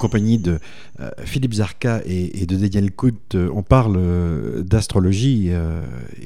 compagnie 0.00 0.38
de 0.38 0.58
euh, 1.00 1.10
Philippe 1.24 1.54
Zarka 1.54 2.00
et, 2.06 2.46
de 2.46 2.56
Daniel 2.56 2.90
Kout. 2.90 3.34
Euh, 3.34 3.48
on 3.54 3.62
parle 3.62 3.96
euh, 3.98 4.62
d'astrologie 4.62 5.50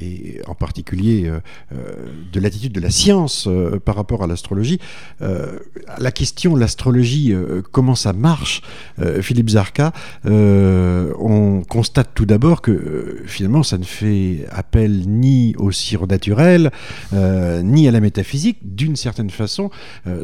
et 0.01 0.41
en 0.47 0.55
particulier 0.55 1.31
de 2.33 2.41
l'attitude 2.41 2.73
de 2.73 2.81
la 2.81 2.91
science 2.91 3.49
par 3.85 3.97
rapport 3.97 4.23
à 4.23 4.27
l'astrologie. 4.27 4.79
la 5.21 6.13
question, 6.13 6.55
l'astrologie, 6.55 7.35
comment 7.73 7.97
ça 7.97 8.13
marche, 8.13 8.63
Philippe 9.21 9.51
Zarka, 9.51 9.93
on 10.25 11.63
constate 11.69 12.11
tout 12.15 12.27
d'abord 12.27 12.63
que 12.63 13.23
finalement 13.27 13.65
ça 13.65 13.79
ne 13.79 13.85
fait 13.85 14.47
appel 14.51 15.09
ni 15.09 15.55
au 15.59 15.73
surnaturel, 15.73 16.71
ni 17.13 17.89
à 17.89 17.91
la 17.91 18.01
métaphysique. 18.01 18.59
D'une 18.63 18.97
certaine 18.97 19.31
façon, 19.31 19.71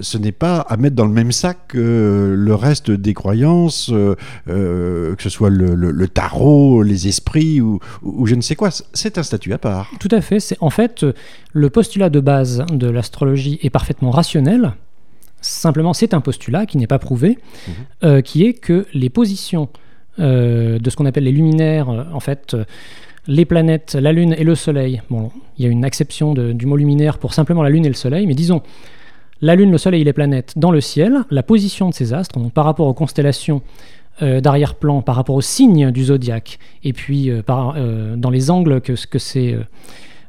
ce 0.00 0.18
n'est 0.18 0.32
pas 0.32 0.60
à 0.60 0.76
mettre 0.76 0.96
dans 0.96 1.06
le 1.06 1.12
même 1.12 1.32
sac 1.32 1.58
que 1.68 2.34
le 2.36 2.54
reste 2.54 2.90
des 2.90 3.14
croyances, 3.14 3.39
euh, 3.44 4.14
euh, 4.48 5.14
que 5.16 5.22
ce 5.22 5.28
soit 5.28 5.50
le, 5.50 6.08
tarot, 6.08 6.82
les 6.82 7.08
esprits 7.08 7.60
ou, 7.60 7.80
je 8.24 8.34
ne 8.34 8.40
sais 8.40 8.56
quoi. 8.56 8.70
C'est 8.92 9.18
un 9.18 9.22
statut 9.22 9.52
à 9.52 9.58
part. 9.58 9.90
Tout 10.00 10.08
à 10.10 10.20
fait. 10.20 10.40
C'est 10.40 10.56
en 10.60 10.70
fait 10.70 11.04
le 11.52 11.70
postulat 11.70 12.10
de 12.10 12.20
base 12.20 12.64
de 12.70 12.88
l'astrologie 12.88 13.58
est 13.62 13.70
parfaitement 13.70 14.10
rationnel. 14.10 14.72
Simplement, 15.40 15.94
c'est 15.94 16.12
un 16.12 16.20
postulat 16.20 16.66
qui 16.66 16.76
n'est 16.76 16.86
pas 16.86 16.98
prouvé, 16.98 17.38
mhm. 17.66 17.74
euh, 18.04 18.20
qui 18.20 18.44
est 18.44 18.52
que 18.52 18.86
les 18.92 19.10
positions 19.10 19.68
de 20.18 20.90
ce 20.90 20.96
qu'on 20.96 21.06
appelle 21.06 21.24
les 21.24 21.32
luminaires, 21.32 21.88
en 21.88 22.20
fait 22.20 22.54
les 23.26 23.46
planètes, 23.46 23.94
la 23.94 24.12
Lune 24.12 24.34
et 24.36 24.44
le 24.44 24.54
Soleil. 24.54 25.00
Bon, 25.08 25.30
il 25.56 25.64
y 25.64 25.68
a 25.68 25.70
une 25.70 25.84
exception 25.84 26.34
du 26.34 26.66
mot 26.66 26.76
luminaire 26.76 27.16
pour 27.16 27.32
simplement 27.32 27.62
la 27.62 27.70
Lune 27.70 27.86
et 27.86 27.88
le 27.88 27.94
Soleil, 27.94 28.26
mais 28.26 28.34
disons 28.34 28.60
la 29.42 29.54
Lune, 29.54 29.70
le 29.70 29.78
Soleil 29.78 30.02
et 30.02 30.04
les 30.04 30.12
planètes 30.12 30.54
dans 30.56 30.70
le 30.70 30.80
ciel, 30.80 31.24
la 31.30 31.42
position 31.42 31.88
de 31.88 31.94
ces 31.94 32.12
astres, 32.12 32.38
par 32.50 32.64
rapport 32.64 32.86
aux 32.86 32.94
constellations 32.94 33.62
euh, 34.22 34.40
d'arrière-plan, 34.40 35.00
par 35.00 35.16
rapport 35.16 35.34
aux 35.34 35.40
signes 35.40 35.90
du 35.90 36.04
zodiaque, 36.04 36.58
et 36.84 36.92
puis 36.92 37.30
euh, 37.30 37.42
euh, 37.48 38.16
dans 38.16 38.28
les 38.28 38.50
angles 38.50 38.82
que, 38.82 38.92
que 39.06 39.18
ces 39.18 39.56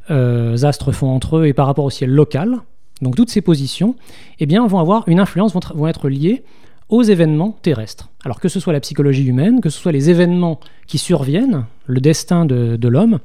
astres 0.10 0.92
font 0.92 1.10
entre 1.10 1.38
eux 1.38 1.46
et 1.46 1.54
par 1.54 1.68
rapport 1.68 1.86
au 1.86 1.90
ciel 1.90 2.10
local. 2.10 2.60
Donc 3.02 3.16
toutes 3.16 3.30
ces 3.30 3.42
positions 3.42 3.96
eh 4.40 4.46
bien, 4.46 4.66
vont 4.66 4.80
avoir 4.80 5.08
une 5.08 5.20
influence, 5.20 5.54
vont, 5.54 5.88
être 5.88 6.10
liées 6.10 6.44
aux 6.90 7.04
événements 7.04 7.58
terrestres. 7.62 8.10
Alors 8.24 8.40
que 8.40 8.48
ce 8.48 8.60
soit 8.60 8.74
la 8.74 8.80
psychologie 8.80 9.26
humaine, 9.26 9.60
que 9.60 9.70
ce 9.70 9.80
soit 9.80 9.92
les 9.92 10.10
événements 10.10 10.60
qui 10.88 10.98
surviennent, 10.98 11.66
le 11.86 12.00
destin 12.00 12.46
de, 12.46 12.76
de 12.76 12.88
l'homme. 12.88 13.20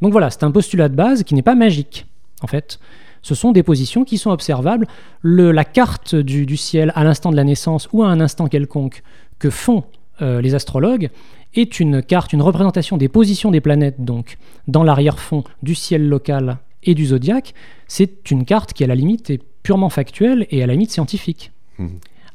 Donc 0.00 0.12
voilà, 0.12 0.30
c'est 0.30 0.44
un 0.44 0.50
postulat 0.50 0.88
de 0.88 0.94
base 0.94 1.22
qui 1.22 1.34
n'est 1.34 1.42
pas 1.42 1.54
magique, 1.54 2.06
en 2.42 2.46
fait. 2.46 2.78
Ce 3.22 3.34
sont 3.34 3.52
des 3.52 3.62
positions 3.62 4.04
qui 4.04 4.18
sont 4.18 4.30
observables. 4.30 4.86
la 5.22 5.64
carte 5.64 6.14
du, 6.14 6.56
ciel 6.56 6.92
à 6.94 7.04
l'instant 7.04 7.30
de 7.30 7.36
la 7.36 7.44
naissance 7.44 7.88
ou 7.92 8.02
à 8.02 8.08
un 8.08 8.20
instant 8.20 8.48
quelconque 8.48 9.02
que 9.38 9.50
font 9.50 9.84
euh, 10.20 10.40
les 10.40 10.54
astrologues 10.54 11.10
est 11.54 11.80
une 11.80 12.02
carte, 12.02 12.32
une 12.32 12.42
représentation 12.42 12.96
des 12.96 13.08
positions 13.08 13.50
des 13.50 13.60
planètes, 13.60 14.04
donc 14.04 14.36
dans 14.66 14.82
l'arrière-fond 14.82 15.44
du 15.62 15.74
ciel 15.74 16.08
local 16.08 16.58
et 16.82 16.94
du 16.94 17.06
zodiaque. 17.06 17.54
C'est 17.86 18.30
une 18.30 18.44
carte 18.44 18.72
qui, 18.72 18.84
à 18.84 18.86
la 18.86 18.94
limite, 18.94 19.30
est 19.30 19.40
purement 19.62 19.88
factuelle 19.88 20.46
et 20.50 20.62
à 20.62 20.66
la 20.66 20.74
limite 20.74 20.90
scientifique. 20.90 21.52
Mmh. 21.78 21.86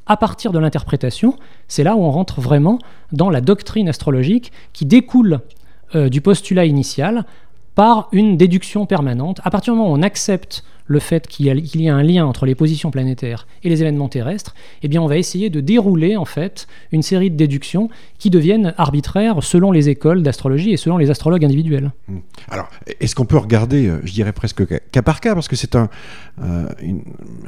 À 0.06 0.18
partir 0.18 0.52
de 0.52 0.60
l'interprétation, 0.60 1.38
c'est 1.68 1.84
là 1.84 1.96
où 1.96 2.02
on 2.02 2.12
rentre 2.12 2.42
vraiment 2.42 2.80
dans 3.12 3.30
la 3.30 3.40
doctrine 3.40 3.88
astrologique 3.88 4.52
qui 4.74 4.86
découle 4.86 5.40
euh, 5.96 6.10
du 6.10 6.22
postulat 6.22 6.66
initial 6.66 7.26
par 7.76 8.10
une 8.12 8.38
déduction 8.38 8.86
permanente. 8.86 9.40
À 9.44 9.50
partir 9.50 9.74
du 9.74 9.80
moment 9.80 9.92
où 9.92 9.98
on 9.98 10.04
accepte 10.04 10.64
le 10.86 11.00
fait 11.00 11.28
qu'il 11.28 11.46
y, 11.46 11.90
a 11.90 11.96
un 11.96 12.04
lien 12.04 12.26
entre 12.26 12.46
les 12.46 12.56
positions 12.56 12.92
planétaires 12.92 13.48
et 13.64 13.70
les 13.70 13.82
événements 13.82 14.10
terrestres, 14.10 14.54
eh 14.82 14.88
bien 14.88 15.02
on 15.02 15.08
va 15.08 15.18
essayer 15.18 15.50
de 15.50 15.62
dérouler 15.62 16.18
en 16.18 16.26
fait 16.26 16.68
une 16.92 17.02
série 17.02 17.32
de 17.32 17.36
déductions 17.36 17.90
qui 18.20 18.30
deviennent 18.30 18.74
arbitraires 18.78 19.44
selon 19.44 19.72
les 19.72 19.90
écoles 19.90 20.24
d'astrologie 20.24 20.72
et 20.72 20.78
selon 20.78 20.98
les 20.98 21.10
astrologues 21.10 21.44
individuels. 21.46 21.92
Hmm. 22.08 22.20
Alors, 22.50 22.70
est-ce 23.00 23.16
qu'on 23.16 23.26
peut 23.26 23.38
regarder, 23.38 23.88
euh, 23.88 24.00
je 24.04 24.14
dirais 24.14 24.34
presque 24.34 24.64
cas 24.92 25.02
par 25.02 25.20
cas, 25.20 25.34
parce 25.34 25.48
que 25.48 25.56
c'est 25.56 25.76
un, 25.76 25.90
euh, 26.42 26.68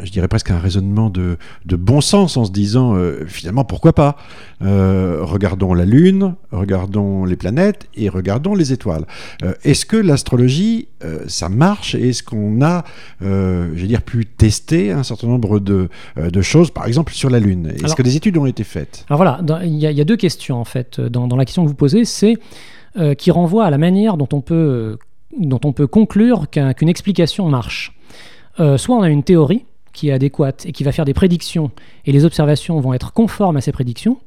je 0.03 0.11
dirais 0.11 0.27
presque 0.27 0.51
un 0.51 0.59
raisonnement 0.59 1.09
de, 1.09 1.37
bon 1.65 2.01
sens 2.01 2.37
en 2.37 2.45
se 2.45 2.51
disant 2.51 2.95
euh, 2.95 3.25
finalement 3.27 3.63
pourquoi 3.65 3.93
pas? 3.93 4.17
Regardons 4.61 5.73
la 5.73 5.85
Lune, 5.85 6.35
regardons 6.51 7.25
les 7.25 7.35
planètes 7.35 7.87
et 7.95 8.09
regardons 8.09 8.55
les 8.55 8.73
étoiles. 8.73 9.05
est-ce 9.63 9.85
que 9.85 9.97
l'astrologie, 9.97 10.87
ça 11.27 11.49
marche 11.49 11.93
Est-ce 11.93 12.23
qu'on 12.23 12.61
a 12.63 12.83
euh, 13.25 13.71
je 13.75 13.81
veux 13.81 13.87
dire, 13.87 14.01
pu 14.01 14.25
tester 14.25 14.91
un 14.91 15.03
certain 15.03 15.27
nombre 15.27 15.59
de, 15.59 15.89
euh, 16.17 16.29
de 16.29 16.41
choses, 16.41 16.71
par 16.71 16.85
exemple 16.85 17.13
sur 17.13 17.29
la 17.29 17.39
Lune 17.39 17.73
Est-ce 17.83 17.95
que 17.95 18.03
des 18.03 18.15
études 18.15 18.37
ont 18.37 18.45
été 18.45 18.63
faites? 18.63 19.05
Alors 19.09 19.17
voilà, 19.17 19.39
il 19.63 19.73
y, 19.73 19.85
y, 19.85 20.01
a 20.01 20.05
deux 20.05 20.17
questions 20.17 20.57
en 20.57 20.65
fait 20.65 21.01
dans, 21.01 21.27
dans 21.27 21.35
la 21.35 21.45
question 21.45 21.63
que 21.63 21.67
vous 21.67 21.75
posez, 21.75 22.05
c'est 22.05 22.35
euh, 22.97 23.13
qui 23.13 23.31
renvoie 23.31 23.65
à 23.65 23.69
la 23.69 23.77
manière 23.77 24.17
dont 24.17 24.29
on 24.31 24.41
peut, 24.41 24.97
dont 25.37 25.59
on 25.63 25.73
peut 25.73 25.87
conclure 25.87 26.49
qu'une 26.49 26.89
explication 26.89 27.49
marche. 27.49 27.93
soit 28.57 28.95
on 28.95 29.01
a 29.01 29.09
une 29.09 29.23
théorie 29.23 29.65
qui 29.91 30.09
est 30.09 30.13
adéquate 30.13 30.65
et 30.65 30.71
qui 30.71 30.83
va 30.83 30.91
faire 30.91 31.05
des 31.05 31.13
prédictions 31.13 31.71
et 32.05 32.11
les 32.11 32.25
observations 32.25 32.79
vont 32.79 32.93
être 32.93 33.13
conformes 33.13 33.57
à 33.57 33.61
ces 33.61 33.71
prédictions, 33.71 34.17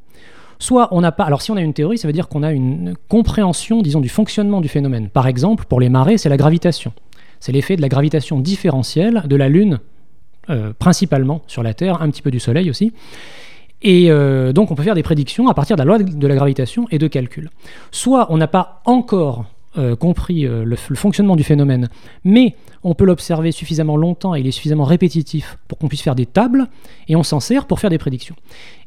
soit 0.58 0.88
on 0.92 1.00
n'a 1.00 1.12
pas. 1.12 1.24
Alors 1.24 1.42
si 1.42 1.50
on 1.50 1.56
a 1.56 1.60
une 1.60 1.74
théorie, 1.74 1.98
ça 1.98 2.08
veut 2.08 2.12
dire 2.12 2.28
qu'on 2.28 2.42
a 2.42 2.52
une 2.52 2.94
compréhension, 3.08 3.82
disons, 3.82 4.00
du 4.00 4.08
fonctionnement 4.08 4.60
du 4.60 4.68
phénomène. 4.68 5.08
Par 5.08 5.26
exemple, 5.26 5.64
pour 5.68 5.80
les 5.80 5.88
marées, 5.88 6.18
c'est 6.18 6.28
la 6.28 6.36
gravitation. 6.36 6.92
C'est 7.40 7.52
l'effet 7.52 7.76
de 7.76 7.82
la 7.82 7.88
gravitation 7.88 8.40
différentielle 8.40 9.24
de 9.26 9.36
la 9.36 9.48
Lune, 9.48 9.80
euh, 10.50 10.72
principalement 10.78 11.42
sur 11.46 11.62
la 11.62 11.74
Terre, 11.74 12.02
un 12.02 12.10
petit 12.10 12.22
peu 12.22 12.30
du 12.30 12.40
Soleil 12.40 12.70
aussi. 12.70 12.92
Et 13.82 14.10
euh, 14.10 14.52
donc 14.52 14.70
on 14.70 14.74
peut 14.74 14.82
faire 14.82 14.96
des 14.96 15.02
prédictions 15.02 15.48
à 15.48 15.54
partir 15.54 15.76
de 15.76 15.82
la 15.82 15.84
loi 15.84 15.98
de 15.98 16.26
la 16.26 16.34
gravitation 16.34 16.86
et 16.90 16.98
de 16.98 17.06
calcul. 17.06 17.50
Soit 17.92 18.26
on 18.30 18.36
n'a 18.36 18.48
pas 18.48 18.82
encore 18.84 19.44
euh, 19.76 19.94
compris 19.94 20.42
le, 20.42 20.76
fonctionnement 20.76 21.36
du 21.36 21.44
phénomène, 21.44 21.88
mais 22.24 22.56
on 22.82 22.94
peut 22.94 23.04
l'observer 23.04 23.52
suffisamment 23.52 23.96
longtemps 23.96 24.34
et 24.34 24.40
il 24.40 24.46
est 24.46 24.52
suffisamment 24.52 24.84
répétitif 24.84 25.58
pour 25.68 25.78
qu'on 25.78 25.88
puisse 25.88 26.02
faire 26.02 26.16
des 26.16 26.26
tables, 26.26 26.66
et 27.06 27.14
on 27.14 27.22
s'en 27.22 27.40
sert 27.40 27.66
pour 27.66 27.78
faire 27.78 27.90
des 27.90 27.98
prédictions. 27.98 28.34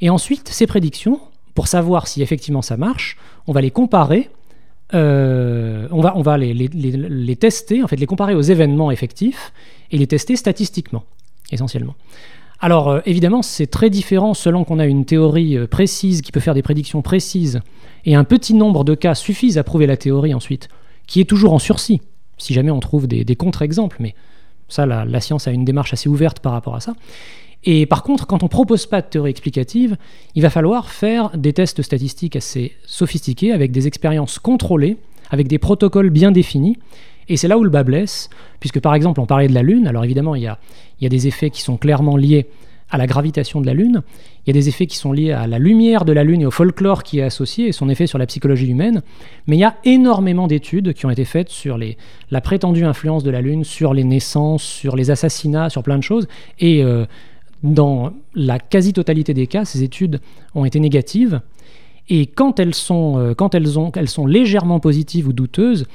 Et 0.02 0.10
ensuite, 0.10 0.50
ces 0.50 0.68
prédictions, 0.68 1.22
pour 1.54 1.68
savoir 1.68 2.08
si 2.08 2.22
effectivement 2.22 2.62
ça 2.62 2.76
marche, 2.76 3.18
on 3.48 3.54
va 3.54 3.62
les 3.62 3.72
comparer 3.72 4.30
euh, 4.94 5.88
on 5.92 6.02
va, 6.02 6.14
on 6.18 6.22
va 6.22 6.38
les, 6.38 6.54
les, 6.54 7.36
tester, 7.36 7.84
en 7.84 7.88
fait, 7.88 7.96
les 7.96 8.06
comparer 8.06 8.36
aux 8.36 8.42
événements 8.42 8.92
effectifs 8.92 9.54
et 9.92 9.98
les 9.98 10.08
tester 10.08 10.36
statistiquement, 10.36 11.04
essentiellement. 11.52 11.96
Alors, 12.60 12.90
euh, 12.90 13.00
évidemment, 13.06 13.42
c'est 13.42 13.68
très 13.68 13.90
différent 13.90 14.34
selon 14.34 14.64
qu'on 14.64 14.80
a 14.80 14.86
une 14.86 15.06
théorie 15.06 15.58
euh, 15.58 15.68
précise 15.68 16.22
qui 16.22 16.32
peut 16.32 16.40
faire 16.40 16.54
des 16.54 16.62
prédictions 16.62 17.02
précises 17.02 17.62
et 18.06 18.16
un 18.16 18.24
petit 18.24 18.54
nombre 18.54 18.84
de 18.84 18.94
cas 18.94 19.16
suffisent 19.16 19.58
à 19.58 19.64
prouver 19.64 19.88
la 19.88 19.98
théorie 19.98 20.34
ensuite, 20.34 20.68
qui 21.08 21.20
est 21.20 21.26
toujours 21.26 21.54
en 21.54 21.60
sursis, 21.60 22.02
si 22.38 22.54
jamais 22.54 22.72
on 22.72 22.80
trouve 22.80 23.08
des, 23.08 23.36
contre-exemples, 23.36 23.98
mais 24.00 24.14
ça, 24.68 24.86
la, 24.86 25.06
la, 25.06 25.20
science 25.22 25.48
a 25.48 25.52
une 25.52 25.66
démarche 25.66 25.94
assez 25.94 26.10
ouverte 26.10 26.40
par 26.40 26.54
rapport 26.54 26.76
à 26.76 26.80
ça. 26.80 26.94
Et 27.64 27.86
par 27.86 28.04
contre, 28.04 28.26
quand 28.26 28.44
on 28.44 28.48
ne 28.48 28.50
propose 28.50 28.86
pas 28.88 29.02
de 29.02 29.08
théorie 29.08 29.32
explicative, 29.32 29.98
il 30.36 30.42
va 30.42 30.50
falloir 30.50 30.90
faire 30.90 31.30
des 31.38 31.54
tests 31.54 31.82
statistiques 31.82 32.36
assez 32.36 32.74
sophistiqués, 32.86 33.52
avec 33.52 33.72
des 33.72 33.88
expériences 33.88 34.40
contrôlées, 34.40 34.98
avec 35.30 35.48
des 35.48 35.60
protocoles 35.60 36.10
bien 36.10 36.32
définis. 36.32 36.78
Et 37.30 37.38
c'est 37.38 37.48
là 37.48 37.58
où 37.58 37.64
le 37.64 37.70
bas 37.70 37.84
blesse, 37.84 38.30
puisque 38.60 38.80
par 38.80 38.96
exemple, 38.96 39.20
on 39.20 39.26
parlait 39.26 39.48
de 39.48 39.54
la 39.54 39.62
Lune. 39.62 39.88
Alors 39.88 40.04
évidemment, 40.04 40.36
il 40.36 40.42
y 40.42 40.48
a, 40.48 40.60
il 41.00 41.04
y 41.04 41.06
a 41.06 41.10
des 41.10 41.28
effets 41.28 41.50
qui 41.50 41.62
sont 41.62 41.78
clairement 41.78 42.18
liés 42.18 42.48
à 42.90 42.98
la 42.98 43.08
gravitation 43.08 43.62
de 43.62 43.66
la 43.66 43.74
Lune. 43.74 44.02
Il 44.46 44.50
y 44.50 44.58
a 44.58 44.60
des 44.60 44.68
effets 44.68 44.86
qui 44.86 44.98
sont 44.98 45.14
liés 45.14 45.32
à 45.32 45.48
la 45.48 45.60
lumière 45.60 46.04
de 46.04 46.12
la 46.12 46.24
Lune 46.24 46.42
et 46.42 46.46
au 46.46 46.52
folklore 46.52 47.04
qui 47.04 47.20
est 47.20 47.24
associé 47.24 47.68
et 47.68 47.72
son 47.72 47.90
effet 47.90 48.06
sur 48.06 48.18
la 48.18 48.26
psychologie 48.26 48.68
humaine. 48.68 49.02
Mais 49.48 49.56
il 49.56 49.60
y 49.60 49.64
a 49.64 49.78
énormément 49.86 50.48
d'études 50.48 50.94
qui 50.94 51.06
ont 51.06 51.10
été 51.10 51.24
faites 51.24 51.50
sur 51.50 51.78
les, 51.78 51.98
la 52.32 52.42
prétendue 52.42 52.84
influence 52.84 53.24
de 53.24 53.32
la 53.32 53.40
Lune 53.40 53.64
sur 53.64 53.94
les 53.94 54.04
naissances, 54.04 54.64
sur 54.64 54.96
les 54.96 55.10
assassinats, 55.10 55.70
sur 55.70 55.84
plein 55.84 55.98
de 55.98 56.04
choses. 56.04 56.28
Et 56.60 56.84
euh, 56.84 57.06
dans 57.64 58.14
la 58.34 58.60
quasi-totalité 58.60 59.34
des 59.34 59.48
cas, 59.48 59.66
ces 59.66 59.84
études 59.84 60.20
ont 60.56 60.66
été 60.66 60.80
négatives. 60.80 61.42
Et 62.10 62.26
quand 62.26 62.60
elles 62.60 62.76
sont, 62.76 63.18
euh, 63.18 63.34
quand 63.34 63.56
elles 63.56 63.78
ont, 63.80 63.92
elles 63.96 64.10
sont 64.10 64.26
légèrement 64.26 64.80
positives 64.80 65.28
ou 65.28 65.34
douteuses, 65.34 65.86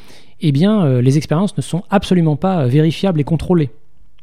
eh 0.41 0.53
bien, 0.53 0.85
euh, 0.85 1.03
les 1.03 1.17
expériences 1.19 1.57
ne 1.57 1.63
sont 1.63 1.83
absolument 1.91 2.37
pas 2.37 2.63
euh, 2.63 2.67
vérifiables 2.67 3.21
et 3.21 3.25
contrôlées. 3.25 3.71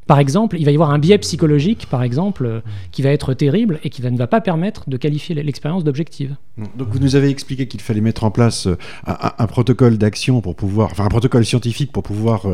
Par 0.08 0.20
exemple, 0.20 0.58
il 0.60 0.66
va 0.66 0.72
y 0.72 0.74
avoir 0.74 0.92
un 0.92 1.00
biais 1.00 1.18
psychologique, 1.18 1.88
par 1.90 2.04
exemple, 2.04 2.46
euh, 2.46 2.60
qui 2.92 3.02
va 3.02 3.10
être 3.10 3.34
terrible 3.34 3.80
et 3.84 3.90
qui 3.90 4.02
ne 4.02 4.18
va 4.18 4.28
pas 4.28 4.42
permettre 4.42 4.90
de 4.90 4.98
qualifier 4.98 5.36
l'expérience 5.36 5.84
d'objective. 5.84 6.36
Donc 6.78 6.90
vous 6.90 7.00
nous 7.00 7.16
avez 7.16 7.30
expliqué 7.30 7.68
qu'il 7.68 7.82
fallait 7.82 8.02
mettre 8.02 8.24
en 8.24 8.32
place 8.32 8.68
euh, 8.68 8.78
un, 9.06 9.48
protocole 9.48 9.98
d'action 9.98 10.42
pour 10.42 10.56
pouvoir, 10.56 10.92
enfin 10.92 11.06
un 11.06 11.10
protocole 11.10 11.46
scientifique 11.46 11.92
pour 11.92 12.04
pouvoir, 12.04 12.46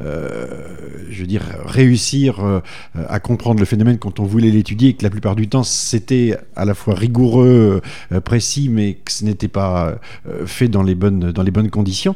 euh, 0.00 0.76
je 1.10 1.20
veux 1.20 1.26
dire, 1.26 1.42
réussir 1.64 2.62
à 2.94 3.20
comprendre 3.20 3.60
le 3.60 3.66
phénomène 3.66 3.98
quand 3.98 4.20
on 4.20 4.24
voulait 4.24 4.50
l'étudier, 4.50 4.90
et 4.90 4.94
que 4.94 5.02
la 5.02 5.10
plupart 5.10 5.36
du 5.36 5.48
temps 5.48 5.62
c'était 5.62 6.36
à 6.56 6.64
la 6.64 6.74
fois 6.74 6.94
rigoureux, 6.94 7.80
précis, 8.24 8.68
mais 8.68 8.94
que 8.94 9.12
ce 9.12 9.24
n'était 9.24 9.48
pas 9.48 9.98
fait 10.46 10.68
dans 10.68 10.82
les 10.82 10.94
bonnes, 10.94 11.32
dans 11.32 11.42
les 11.42 11.50
bonnes 11.50 11.70
conditions. 11.70 12.14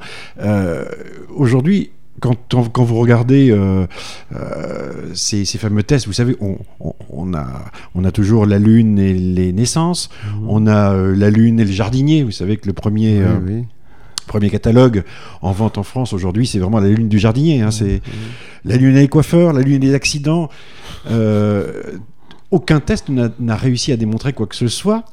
Aujourd'hui, 1.34 1.90
quand, 2.20 2.54
quand, 2.72 2.84
vous 2.84 2.96
regardez 2.96 3.50
euh, 3.50 3.86
euh, 4.34 5.10
ces, 5.14 5.44
ces, 5.44 5.58
fameux 5.58 5.82
tests, 5.82 6.06
vous 6.06 6.12
savez, 6.12 6.36
on, 6.40 6.58
on, 7.10 7.34
a, 7.34 7.64
on 7.94 8.04
a 8.04 8.10
toujours 8.10 8.46
la 8.46 8.58
Lune 8.58 8.98
et 8.98 9.14
les 9.14 9.52
naissances, 9.52 10.10
mhm. 10.24 10.48
on 10.48 10.66
a 10.66 10.92
euh, 10.92 11.14
la 11.14 11.30
Lune 11.30 11.60
et 11.60 11.64
le 11.64 11.72
jardinier. 11.72 12.22
Vous 12.22 12.30
savez 12.30 12.56
que 12.56 12.66
le 12.66 12.72
premier, 12.72 13.22
premier 14.26 14.50
catalogue 14.50 15.04
en 15.42 15.52
vente 15.52 15.78
en 15.78 15.82
France 15.82 16.12
aujourd'hui, 16.12 16.46
c'est 16.46 16.58
vraiment 16.58 16.80
la 16.80 16.88
Lune 16.88 17.08
du 17.08 17.18
jardinier. 17.18 17.62
Hein, 17.62 17.70
c'est 17.70 18.02
la 18.64 18.76
Lune 18.76 18.94
les 18.94 19.08
coiffeurs, 19.08 19.52
la 19.52 19.62
Lune 19.62 19.82
les 19.82 19.94
accidents. 19.94 20.48
aucun 22.50 22.80
test 22.80 23.08
n'a 23.10 23.56
réussi 23.56 23.92
à 23.92 23.96
démontrer 23.96 24.32
quoi 24.32 24.46
que 24.46 24.56
ce 24.56 24.68
soit 24.68 25.04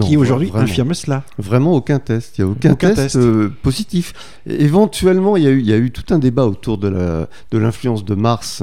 qui 0.00 0.16
aujourd'hui 0.16 0.50
infirme 0.54 0.94
cela. 0.94 1.24
Vraiment 1.38 1.74
aucun 1.74 1.98
test. 1.98 2.38
Il 2.38 2.44
n'y 2.44 2.48
a 2.48 2.52
aucun, 2.52 2.74
test, 2.74 3.16
euh, 3.16 3.50
positif. 3.62 4.12
éventuellement, 4.46 5.36
il 5.36 5.42
y, 5.42 5.46
a 5.46 5.50
eu, 5.50 5.58
il 5.58 5.66
y 5.66 5.72
a 5.72 5.76
eu 5.76 5.90
tout 5.90 6.14
un 6.14 6.18
débat 6.18 6.46
autour 6.46 6.78
de 6.78 7.26
l'influence 7.52 8.04
de, 8.04 8.14
de 8.14 8.20
Mars 8.20 8.62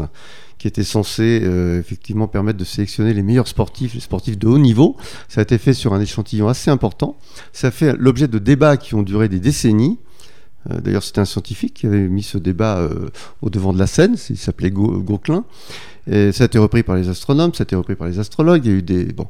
qui 0.57 0.67
était 0.67 0.83
censé 0.83 1.41
euh, 1.43 1.79
effectivement 1.79 2.27
permettre 2.27 2.57
de 2.57 2.63
sélectionner 2.63 3.13
les 3.13 3.21
meilleurs 3.21 3.47
sportifs, 3.47 3.93
les 3.93 3.99
sportifs 3.99 4.39
de 4.39 4.47
haut 4.47 4.57
niveau. 4.57 4.95
Ça 5.27 5.41
a 5.41 5.43
été 5.43 5.59
fait 5.59 5.73
sur 5.73 5.93
un 5.93 6.01
échantillon 6.01 6.47
assez 6.47 6.71
important. 6.71 7.15
Ça 7.53 7.67
a 7.67 7.71
fait 7.71 7.95
l'objet 7.95 8.27
de 8.27 8.39
débats 8.39 8.77
qui 8.77 8.95
ont 8.95 9.03
duré 9.03 9.29
des 9.29 9.39
décennies. 9.39 9.99
Euh, 10.71 10.81
d'ailleurs, 10.81 11.03
c'était 11.03 11.19
un 11.19 11.25
scientifique 11.25 11.75
qui 11.75 11.85
avait 11.85 12.07
mis 12.07 12.23
ce 12.23 12.39
débat 12.39 12.89
au 13.41 13.49
devant 13.51 13.71
de 13.71 13.77
la 13.77 13.85
scène. 13.85 14.15
Il 14.29 14.37
s'appelait 14.37 14.71
Gauquelin. 14.71 15.43
Et 16.09 16.31
ça 16.31 16.43
a 16.43 16.45
été 16.45 16.57
repris 16.57 16.83
par 16.83 16.95
les 16.95 17.09
astronomes, 17.09 17.53
ça 17.53 17.63
a 17.63 17.65
été 17.65 17.75
repris 17.75 17.95
par 17.95 18.07
les 18.07 18.17
astrologues. 18.17 18.65
Il 18.65 18.71
y 18.71 18.73
a 18.73 18.77
eu 18.77 18.81
des 18.81 19.03
bon, 19.11 19.27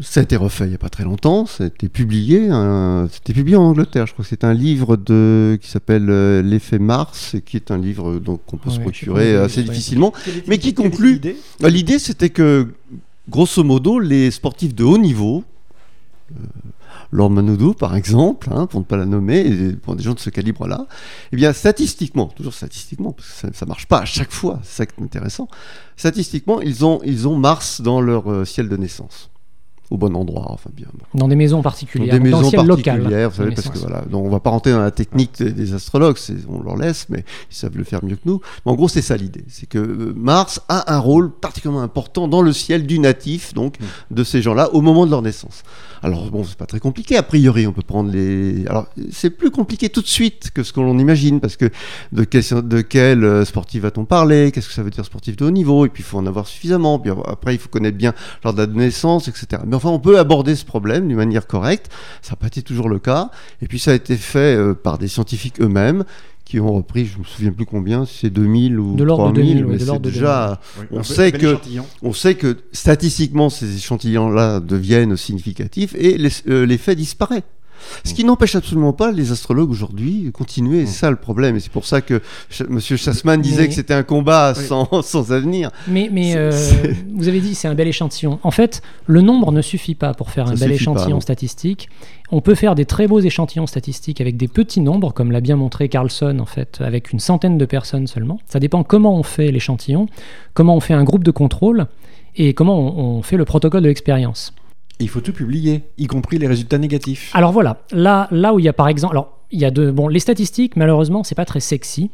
ça 0.00 0.20
a 0.20 0.22
été 0.22 0.36
refait 0.36 0.64
il 0.64 0.70
n'y 0.70 0.74
a 0.74 0.78
pas 0.78 0.88
très 0.88 1.04
longtemps, 1.04 1.46
ça 1.46 1.64
a 1.64 1.66
été 1.66 1.88
publié, 1.88 2.48
c'était 3.10 3.32
publié 3.32 3.56
en 3.56 3.64
Angleterre, 3.64 4.06
je 4.06 4.12
crois 4.12 4.24
que 4.24 4.28
c'est 4.28 4.44
un 4.44 4.54
livre 4.54 4.96
de, 4.96 5.58
qui 5.60 5.68
s'appelle 5.68 6.08
euh, 6.08 6.42
L'effet 6.42 6.78
Mars, 6.78 7.36
qui 7.44 7.56
est 7.56 7.70
un 7.70 7.78
livre 7.78 8.18
donc, 8.18 8.40
qu'on 8.46 8.56
peut 8.56 8.70
se 8.70 8.80
procurer 8.80 9.36
assez 9.36 9.62
difficilement, 9.62 10.12
mais 10.46 10.58
qui 10.58 10.74
conclut... 10.74 11.20
Bah, 11.60 11.68
l'idée 11.68 11.98
c'était 11.98 12.30
que, 12.30 12.68
grosso 13.28 13.62
modo, 13.64 13.98
les 13.98 14.30
sportifs 14.30 14.74
de 14.74 14.84
haut 14.84 14.98
niveau, 14.98 15.44
euh, 16.32 16.44
Lord 17.12 17.30
Manoudou 17.30 17.74
par 17.74 17.96
exemple, 17.96 18.48
hein, 18.52 18.66
pour 18.66 18.80
ne 18.80 18.84
pas 18.84 18.96
la 18.96 19.06
nommer, 19.06 19.40
et 19.40 19.72
pour 19.72 19.96
des 19.96 20.02
gens 20.02 20.14
de 20.14 20.20
ce 20.20 20.30
calibre-là, 20.30 20.86
eh 21.32 21.36
bien 21.36 21.52
statistiquement, 21.52 22.26
toujours 22.26 22.54
statistiquement, 22.54 23.12
parce 23.12 23.28
que 23.28 23.54
ça 23.54 23.66
ne 23.66 23.68
marche 23.68 23.86
pas 23.86 23.98
à 23.98 24.04
chaque 24.04 24.32
fois, 24.32 24.60
c'est 24.62 24.76
ça 24.76 24.86
qui 24.86 25.00
est 25.00 25.04
intéressant, 25.04 25.48
statistiquement, 25.96 26.60
ils 26.60 26.84
ont, 26.84 27.00
ils 27.04 27.26
ont 27.26 27.36
Mars 27.36 27.80
dans 27.80 28.00
leur 28.00 28.30
euh, 28.30 28.44
ciel 28.44 28.68
de 28.68 28.76
naissance 28.76 29.30
au 29.90 29.96
bon 29.96 30.14
endroit. 30.14 30.46
Enfin, 30.48 30.70
bien, 30.74 30.86
Dans 31.14 31.28
des 31.28 31.36
maisons 31.36 31.62
particulières, 31.62 32.16
dans 32.16 32.22
des 32.22 32.30
maisons 32.30 32.50
particulières, 32.50 33.30
vous 33.30 33.36
savez, 33.36 33.54
parce 33.54 33.68
que 33.68 33.78
voilà. 33.78 34.02
Donc, 34.02 34.24
on 34.24 34.30
va 34.30 34.40
pas 34.40 34.50
rentrer 34.50 34.70
dans 34.72 34.80
la 34.80 34.90
technique 34.90 35.42
des, 35.42 35.74
astrologues, 35.74 36.16
on 36.48 36.62
leur 36.62 36.76
laisse, 36.76 37.06
mais 37.08 37.24
ils 37.50 37.56
savent 37.56 37.76
le 37.76 37.84
faire 37.84 38.04
mieux 38.04 38.16
que 38.16 38.22
nous. 38.24 38.40
Mais 38.64 38.72
en 38.72 38.74
gros, 38.76 38.88
c'est 38.88 39.02
ça 39.02 39.16
l'idée, 39.16 39.44
c'est 39.48 39.68
que 39.68 39.78
euh, 39.78 40.12
Mars 40.16 40.60
a 40.68 40.94
un 40.94 40.98
rôle 40.98 41.30
particulièrement 41.32 41.82
important 41.82 42.28
dans 42.28 42.42
le 42.42 42.52
ciel 42.52 42.86
du 42.86 42.98
natif, 42.98 43.52
donc 43.54 43.78
mm. 43.80 44.14
de 44.14 44.24
ces 44.24 44.42
gens-là, 44.42 44.72
au 44.72 44.80
moment 44.80 45.06
de 45.06 45.10
leur 45.10 45.22
naissance. 45.22 45.62
Alors 46.02 46.30
bon, 46.30 46.44
c'est 46.44 46.56
pas 46.56 46.66
très 46.66 46.80
compliqué. 46.80 47.16
A 47.16 47.22
priori, 47.22 47.66
on 47.66 47.72
peut 47.72 47.82
prendre 47.82 48.10
les. 48.10 48.66
Alors 48.66 48.86
c'est 49.10 49.30
plus 49.30 49.50
compliqué 49.50 49.90
tout 49.90 50.00
de 50.00 50.06
suite 50.06 50.50
que 50.54 50.62
ce 50.62 50.72
que 50.72 50.80
l'on 50.80 50.98
imagine, 50.98 51.40
parce 51.40 51.56
que 51.56 51.70
de 52.12 52.24
quel, 52.24 52.42
de 52.66 52.80
quel 52.80 53.24
euh, 53.24 53.44
sportif 53.44 53.82
va-t-on 53.82 54.06
parler? 54.06 54.50
Qu'est-ce 54.50 54.68
que 54.68 54.74
ça 54.74 54.82
veut 54.82 54.90
dire 54.90 55.04
sportif 55.04 55.36
de 55.36 55.44
haut 55.44 55.50
niveau? 55.50 55.84
Et 55.84 55.90
puis 55.90 56.02
il 56.02 56.06
faut 56.06 56.18
en 56.18 56.26
avoir 56.26 56.46
suffisamment. 56.46 56.98
Puis 56.98 57.12
après, 57.26 57.54
il 57.54 57.58
faut 57.58 57.68
connaître 57.68 57.98
bien 57.98 58.14
leur 58.44 58.54
date 58.54 58.72
de 58.72 58.78
naissance, 58.78 59.28
etc. 59.28 59.62
Mais 59.66 59.76
enfin, 59.80 59.94
on 59.94 59.98
peut 59.98 60.18
aborder 60.18 60.54
ce 60.54 60.64
problème 60.64 61.08
d'une 61.08 61.16
manière 61.16 61.46
correcte. 61.46 61.90
Ça 62.22 62.32
n'a 62.32 62.36
pas 62.36 62.46
été 62.48 62.62
toujours 62.62 62.88
le 62.88 62.98
cas. 62.98 63.30
Et 63.62 63.66
puis 63.66 63.78
ça 63.78 63.92
a 63.92 63.94
été 63.94 64.16
fait 64.16 64.56
euh, 64.56 64.74
par 64.74 64.98
des 64.98 65.08
scientifiques 65.08 65.60
eux-mêmes 65.60 66.04
qui 66.44 66.58
ont 66.58 66.72
repris, 66.72 67.06
je 67.06 67.16
me 67.16 67.22
souviens 67.22 67.52
plus 67.52 67.64
combien, 67.64 68.04
c'est 68.06 68.28
2000 68.28 68.80
ou 68.80 68.96
de 68.96 69.04
3000, 69.04 69.64
mais 69.66 69.78
c'est 69.78 70.02
déjà, 70.02 70.60
on 70.90 71.04
sait 71.04 71.30
que, 71.30 71.56
on 72.02 72.12
sait 72.12 72.34
que 72.34 72.56
statistiquement 72.72 73.50
ces 73.50 73.76
échantillons-là 73.76 74.58
deviennent 74.58 75.16
significatifs 75.16 75.94
et 75.96 76.18
euh, 76.48 76.66
l'effet 76.66 76.96
disparaît. 76.96 77.44
Ce 78.04 78.14
qui 78.14 78.24
n'empêche 78.24 78.54
absolument 78.54 78.92
pas 78.92 79.12
les 79.12 79.32
astrologues 79.32 79.70
aujourd'hui 79.70 80.22
de 80.24 80.30
continuer, 80.30 80.86
c'est 80.86 80.98
ça 80.98 81.10
le 81.10 81.16
problème. 81.16 81.56
Et 81.56 81.60
c'est 81.60 81.72
pour 81.72 81.86
ça 81.86 82.00
que 82.00 82.20
M. 82.60 82.80
Chassman 82.80 83.40
disait 83.40 83.68
que 83.68 83.74
c'était 83.74 83.94
un 83.94 84.02
combat 84.02 84.54
sans, 84.54 85.02
sans, 85.02 85.32
avenir. 85.32 85.70
Mais, 85.86 86.08
mais 86.12 86.34
euh, 86.36 86.50
vous 87.14 87.28
avez 87.28 87.40
dit 87.40 87.54
c'est 87.54 87.68
un 87.68 87.74
bel 87.74 87.88
échantillon. 87.88 88.38
En 88.42 88.50
fait, 88.50 88.82
le 89.06 89.20
nombre 89.20 89.52
ne 89.52 89.62
suffit 89.62 89.94
pas 89.94 90.14
pour 90.14 90.30
faire 90.30 90.48
un 90.48 90.54
bel 90.54 90.72
échantillon 90.72 91.20
statistique. 91.20 91.88
On 92.32 92.40
peut 92.40 92.54
faire 92.54 92.74
des 92.74 92.84
très 92.84 93.08
beaux 93.08 93.20
échantillons 93.20 93.66
statistiques 93.66 94.20
avec 94.20 94.36
des 94.36 94.48
petits 94.48 94.80
nombres, 94.80 95.12
comme 95.12 95.32
l'a 95.32 95.40
bien 95.40 95.56
montré 95.56 95.88
Carlson, 95.88 96.38
en 96.38 96.46
fait, 96.46 96.80
avec 96.80 97.12
une 97.12 97.18
centaine 97.18 97.58
de 97.58 97.64
personnes 97.64 98.06
seulement. 98.06 98.38
Ça 98.46 98.60
dépend 98.60 98.84
comment 98.84 99.16
on 99.16 99.24
fait 99.24 99.50
l'échantillon, 99.50 100.06
comment 100.54 100.76
on 100.76 100.80
fait 100.80 100.94
un 100.94 101.04
groupe 101.04 101.24
de 101.24 101.32
contrôle 101.32 101.86
et 102.36 102.54
comment 102.54 102.78
on 102.78 103.22
fait 103.22 103.36
le 103.36 103.44
protocole 103.44 103.82
de 103.82 103.88
l'expérience 103.88 104.52
il 105.04 105.08
faut 105.08 105.20
tout 105.20 105.32
publier, 105.32 105.82
y 105.98 106.06
compris 106.06 106.38
les 106.38 106.46
résultats 106.46 106.78
négatifs. 106.78 107.30
Alors 107.34 107.52
voilà, 107.52 107.82
là, 107.92 108.28
là 108.30 108.54
où 108.54 108.58
il 108.58 108.64
y 108.64 108.68
a 108.68 108.72
par 108.72 108.88
exemple, 108.88 109.14
alors 109.14 109.38
il 109.50 109.60
y 109.60 109.64
a 109.64 109.70
de, 109.70 109.90
bon, 109.90 110.08
les 110.08 110.20
statistiques 110.20 110.76
malheureusement 110.76 111.24
c'est 111.24 111.34
pas 111.34 111.44
très 111.44 111.60
sexy 111.60 112.10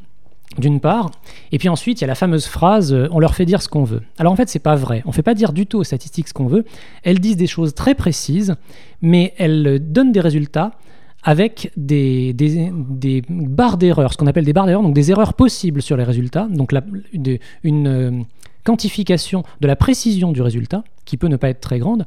d'une 0.59 0.81
part, 0.81 1.11
et 1.51 1.59
puis 1.59 1.69
ensuite 1.69 2.01
il 2.01 2.03
y 2.03 2.05
a 2.05 2.07
la 2.07 2.15
fameuse 2.15 2.47
phrase 2.47 2.93
euh, 2.93 3.09
on 3.11 3.19
leur 3.19 3.35
fait 3.35 3.45
dire 3.45 3.61
ce 3.61 3.69
qu'on 3.69 3.85
veut. 3.85 4.03
Alors 4.19 4.33
en 4.33 4.37
fait 4.37 4.49
c'est 4.49 4.61
pas 4.61 4.77
vrai, 4.77 5.03
on 5.05 5.13
fait 5.13 5.23
pas 5.23 5.35
dire 5.35 5.53
du 5.53 5.67
tout 5.67 5.79
aux 5.79 5.85
statistiques 5.85 6.29
ce 6.29 6.35
qu'on 6.35 6.47
veut. 6.47 6.65
Elles 7.03 7.19
disent 7.19 7.37
des 7.37 7.49
choses 7.49 7.75
très 7.75 7.95
précises, 7.95 8.55
mais 9.03 9.35
elles 9.39 9.81
donnent 9.93 10.13
des 10.13 10.21
résultats 10.21 10.73
avec 11.27 11.73
des, 11.77 12.33
des, 12.33 13.23
barres 13.29 13.79
d'erreur, 13.79 14.13
ce 14.13 14.17
qu'on 14.17 14.29
appelle 14.29 14.45
des 14.45 14.53
barres 14.53 14.67
d'erreur, 14.67 14.83
donc 14.83 14.95
des 14.95 15.11
erreurs 15.11 15.35
possibles 15.35 15.83
sur 15.83 15.97
les 15.97 16.05
résultats, 16.05 16.47
donc 16.49 16.71
la, 16.71 16.85
une, 17.65 17.89
euh, 17.89 18.23
quantification 18.63 19.43
de 19.61 19.67
la 19.67 19.75
précision 19.75 20.31
du 20.31 20.41
résultat, 20.41 20.85
qui 21.07 21.17
peut 21.17 21.29
ne 21.29 21.37
pas 21.37 21.49
être 21.49 21.61
très 21.61 21.79
grande. 21.79 22.05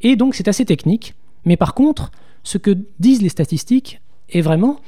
Et 0.00 0.14
donc 0.14 0.36
c'est 0.36 0.46
assez 0.46 0.64
technique. 0.64 1.14
Mais 1.44 1.56
par 1.56 1.74
contre, 1.74 2.12
ce 2.44 2.58
que 2.58 2.78
disent 3.00 3.22
les 3.22 3.28
statistiques 3.28 4.00
est 4.30 4.40
vraiment 4.40 4.80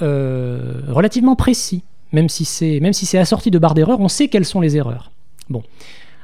euh, 0.00 0.80
relativement 0.88 1.36
précis. 1.36 1.82
Même 2.12 2.28
si 2.28 2.44
c'est 2.44 2.80
si 2.92 3.18
assorti 3.18 3.50
de 3.50 3.58
barres 3.58 3.74
d'erreur, 3.74 4.00
on 4.00 4.08
sait 4.08 4.28
quelles 4.28 4.44
sont 4.44 4.60
les 4.60 4.76
erreurs. 4.76 5.10
Bon. 5.50 5.62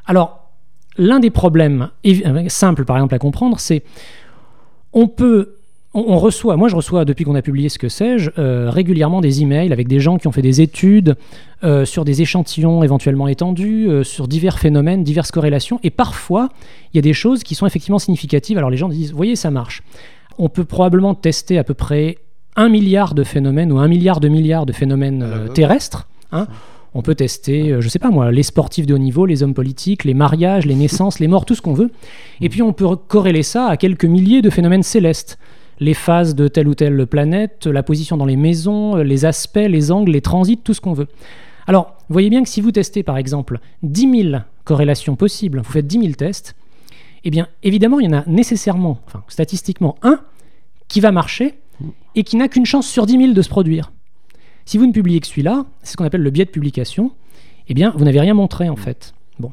Alors, 0.06 0.50
l'un 0.96 1.19
des 1.19 1.31
problèmes 1.31 1.90
euh, 2.06 2.49
simples, 2.49 2.84
par 2.84 2.96
exemple, 2.96 3.14
à 3.14 3.19
comprendre, 3.19 3.58
c'est 3.58 3.82
on 4.93 5.08
peut 5.08 5.56
on, 5.92 6.19
reçoit, 6.19 6.56
moi 6.56 6.69
je 6.69 6.76
reçois 6.76 7.04
depuis 7.04 7.25
qu'on 7.25 7.34
a 7.34 7.42
publié 7.42 7.69
ce 7.69 7.78
que 7.78 7.88
sais-je, 7.88 8.31
euh, 8.38 8.70
régulièrement 8.70 9.20
des 9.20 9.42
emails 9.42 9.73
avec 9.73 9.88
des 9.88 9.99
gens 9.99 10.18
qui 10.18 10.28
ont 10.28 10.32
fait 10.32 10.42
des 10.42 10.61
études 10.61 11.16
euh, 11.64 11.85
sur 11.85 12.04
des 12.04 12.23
échantillons 12.23 12.85
éventuellement 12.85 13.26
étendus, 13.26 13.88
euh, 13.88 14.04
sur 14.04 14.28
divers 14.28 14.59
phénomènes, 14.61 15.02
diverses 15.02 15.32
corrélations, 15.32 15.80
et 15.82 15.90
parfois 15.90 16.49
il 16.92 16.97
y 16.97 17.00
a 17.00 17.02
des 17.02 17.12
choses 17.12 17.42
qui 17.42 17.56
sont 17.56 17.66
effectivement 17.66 17.99
significatives. 17.99 18.56
Alors 18.56 18.70
les 18.70 18.76
gens 18.76 18.88
disent, 18.88 19.12
voyez, 19.12 19.35
ça 19.35 19.50
marche. 19.50 19.82
On 20.38 20.49
peut 20.49 20.64
probablement 20.64 21.14
tester 21.14 21.59
à 21.59 21.64
peu 21.64 21.75
près 21.75 22.18
un 22.54 22.68
milliard 22.68 23.14
de 23.14 23.25
phénomènes 23.25 23.73
ou 23.73 23.78
un 23.78 23.88
milliard 23.88 24.20
de 24.20 24.28
milliards 24.28 24.66
de 24.66 24.73
phénomènes 24.73 25.49
terrestres. 25.54 26.09
Hein. 26.32 26.47
On 26.94 27.02
peut 27.02 27.14
tester, 27.14 27.68
je 27.68 27.85
ne 27.85 27.88
sais 27.88 28.00
pas 28.00 28.11
moi, 28.11 28.32
les 28.32 28.42
sportifs 28.42 28.87
de 28.87 28.94
haut 28.94 28.99
niveau, 28.99 29.26
les 29.26 29.42
hommes 29.42 29.54
politiques, 29.54 30.04
les 30.04 30.14
mariages, 30.14 30.66
les 30.66 30.75
naissances, 30.75 31.20
les 31.20 31.28
morts, 31.28 31.44
tout 31.44 31.54
ce 31.54 31.62
qu'on 31.62 31.75
veut. 31.75 31.90
Et 32.40 32.49
puis 32.49 32.62
on 32.62 32.73
peut 32.73 32.97
corréler 32.97 33.42
ça 33.42 33.66
à 33.66 33.76
quelques 33.76 34.04
milliers 34.04 34.42
de 34.42 34.50
phénomènes 34.50 34.82
célestes 34.82 35.38
les 35.80 35.94
phases 35.94 36.34
de 36.34 36.46
telle 36.46 36.68
ou 36.68 36.75
telle 36.75 37.06
planète, 37.06 37.66
la 37.66 37.82
position 37.82 38.16
dans 38.16 38.26
les 38.26 38.37
maisons, 38.37 38.96
les 38.96 39.25
aspects, 39.25 39.56
les 39.56 39.90
angles, 39.90 40.12
les 40.12 40.20
transits, 40.20 40.58
tout 40.58 40.75
ce 40.75 40.80
qu'on 40.80 40.92
veut. 40.92 41.08
Alors, 41.66 41.96
voyez 42.08 42.30
bien 42.30 42.42
que 42.42 42.49
si 42.49 42.60
vous 42.60 42.70
testez 42.70 43.02
par 43.02 43.16
exemple 43.16 43.58
10 43.82 44.22
000 44.30 44.42
corrélations 44.64 45.16
possibles, 45.16 45.58
vous 45.58 45.72
faites 45.72 45.87
10 45.87 46.00
000 46.00 46.12
tests, 46.12 46.54
eh 47.25 47.30
bien 47.30 47.49
évidemment, 47.62 48.00
il 48.00 48.10
y 48.10 48.14
en 48.14 48.18
a 48.18 48.25
nécessairement, 48.26 49.00
enfin 49.06 49.25
statistiquement, 49.28 49.96
un 50.02 50.20
qui 50.88 51.00
va 51.00 51.12
marcher 51.12 51.54
et 52.14 52.25
qui 52.25 52.37
n'a 52.37 52.49
qu'une 52.49 52.66
chance 52.66 52.87
sur 52.87 53.06
10 53.06 53.16
000 53.18 53.32
de 53.32 53.42
se 53.42 53.49
produire. 53.49 53.92
Si 54.64 54.78
vous 54.78 54.87
ne 54.87 54.92
publiez 54.92 55.20
que 55.20 55.26
celui-là, 55.26 55.66
c'est 55.82 55.92
ce 55.92 55.96
qu'on 55.96 56.04
appelle 56.04 56.22
le 56.22 56.30
biais 56.30 56.44
de 56.44 56.50
publication, 56.50 57.12
eh 57.68 57.75
bien 57.75 57.92
vous 57.96 58.04
n'avez 58.04 58.20
rien 58.20 58.34
montré 58.34 58.68
en 58.68 58.76
fait. 58.76 59.14
Bon. 59.38 59.52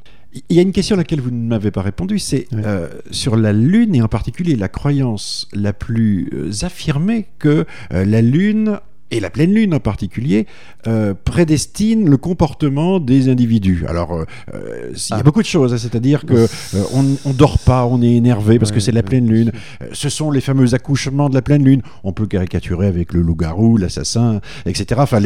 Il 0.49 0.55
y 0.55 0.59
a 0.59 0.61
une 0.61 0.71
question 0.71 0.95
à 0.95 0.97
laquelle 0.97 1.21
vous 1.21 1.31
ne 1.31 1.47
m'avez 1.47 1.71
pas 1.71 1.81
répondu, 1.81 2.19
c'est 2.19 2.47
euh, 2.53 2.89
sur 3.11 3.35
la 3.35 3.53
Lune 3.53 3.95
et 3.95 4.01
en 4.01 4.07
particulier 4.07 4.55
la 4.55 4.67
croyance 4.67 5.47
la 5.53 5.73
plus 5.73 6.29
euh, 6.33 6.51
affirmée 6.65 7.27
que 7.39 7.65
euh, 7.93 8.05
la 8.05 8.21
Lune 8.21 8.79
et 9.11 9.19
la 9.19 9.29
pleine 9.29 9.53
lune 9.53 9.73
en 9.73 9.79
particulier, 9.79 10.47
euh, 10.87 11.13
prédestine 11.13 12.09
le 12.09 12.17
comportement 12.17 12.99
des 12.99 13.29
individus. 13.29 13.85
Alors, 13.87 14.13
euh, 14.13 14.25
euh, 14.53 14.91
il 14.93 15.11
y 15.11 15.13
a 15.13 15.17
ah. 15.17 15.23
beaucoup 15.23 15.41
de 15.41 15.47
choses, 15.47 15.73
hein, 15.73 15.77
c'est-à-dire 15.77 16.25
que 16.25 16.47
on, 16.93 17.05
on, 17.25 17.31
dort 17.31 17.59
pas, 17.59 17.85
on 17.85 18.01
est 18.01 18.13
énervé 18.13 18.59
parce 18.59 18.71
que 18.71 18.79
c'est 18.79 18.91
la 18.91 19.03
pleine 19.03 19.27
lune. 19.27 19.51
ce 19.93 20.09
sont 20.09 20.31
les 20.31 20.41
fameux 20.41 20.73
accouchements 20.73 21.29
de 21.29 21.35
la 21.35 21.41
pleine 21.41 21.63
lune. 21.63 21.81
On 22.03 22.11
peut 22.11 22.27
caricaturer 22.27 22.87
avec 22.87 23.13
le 23.13 23.21
loup-garou, 23.21 23.77
l'assassin, 23.77 24.41
etc. 24.65 24.99
Enfin, 25.03 25.21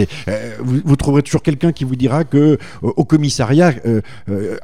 vous, 0.59 0.95
trouverez 0.95 1.23
toujours 1.23 1.41
quelqu'un 1.41 1.71
qui 1.71 1.83
vous 1.83 1.95
dira 1.95 2.23
que 2.23 2.57
au 2.81 3.05
commissariat, 3.05 3.73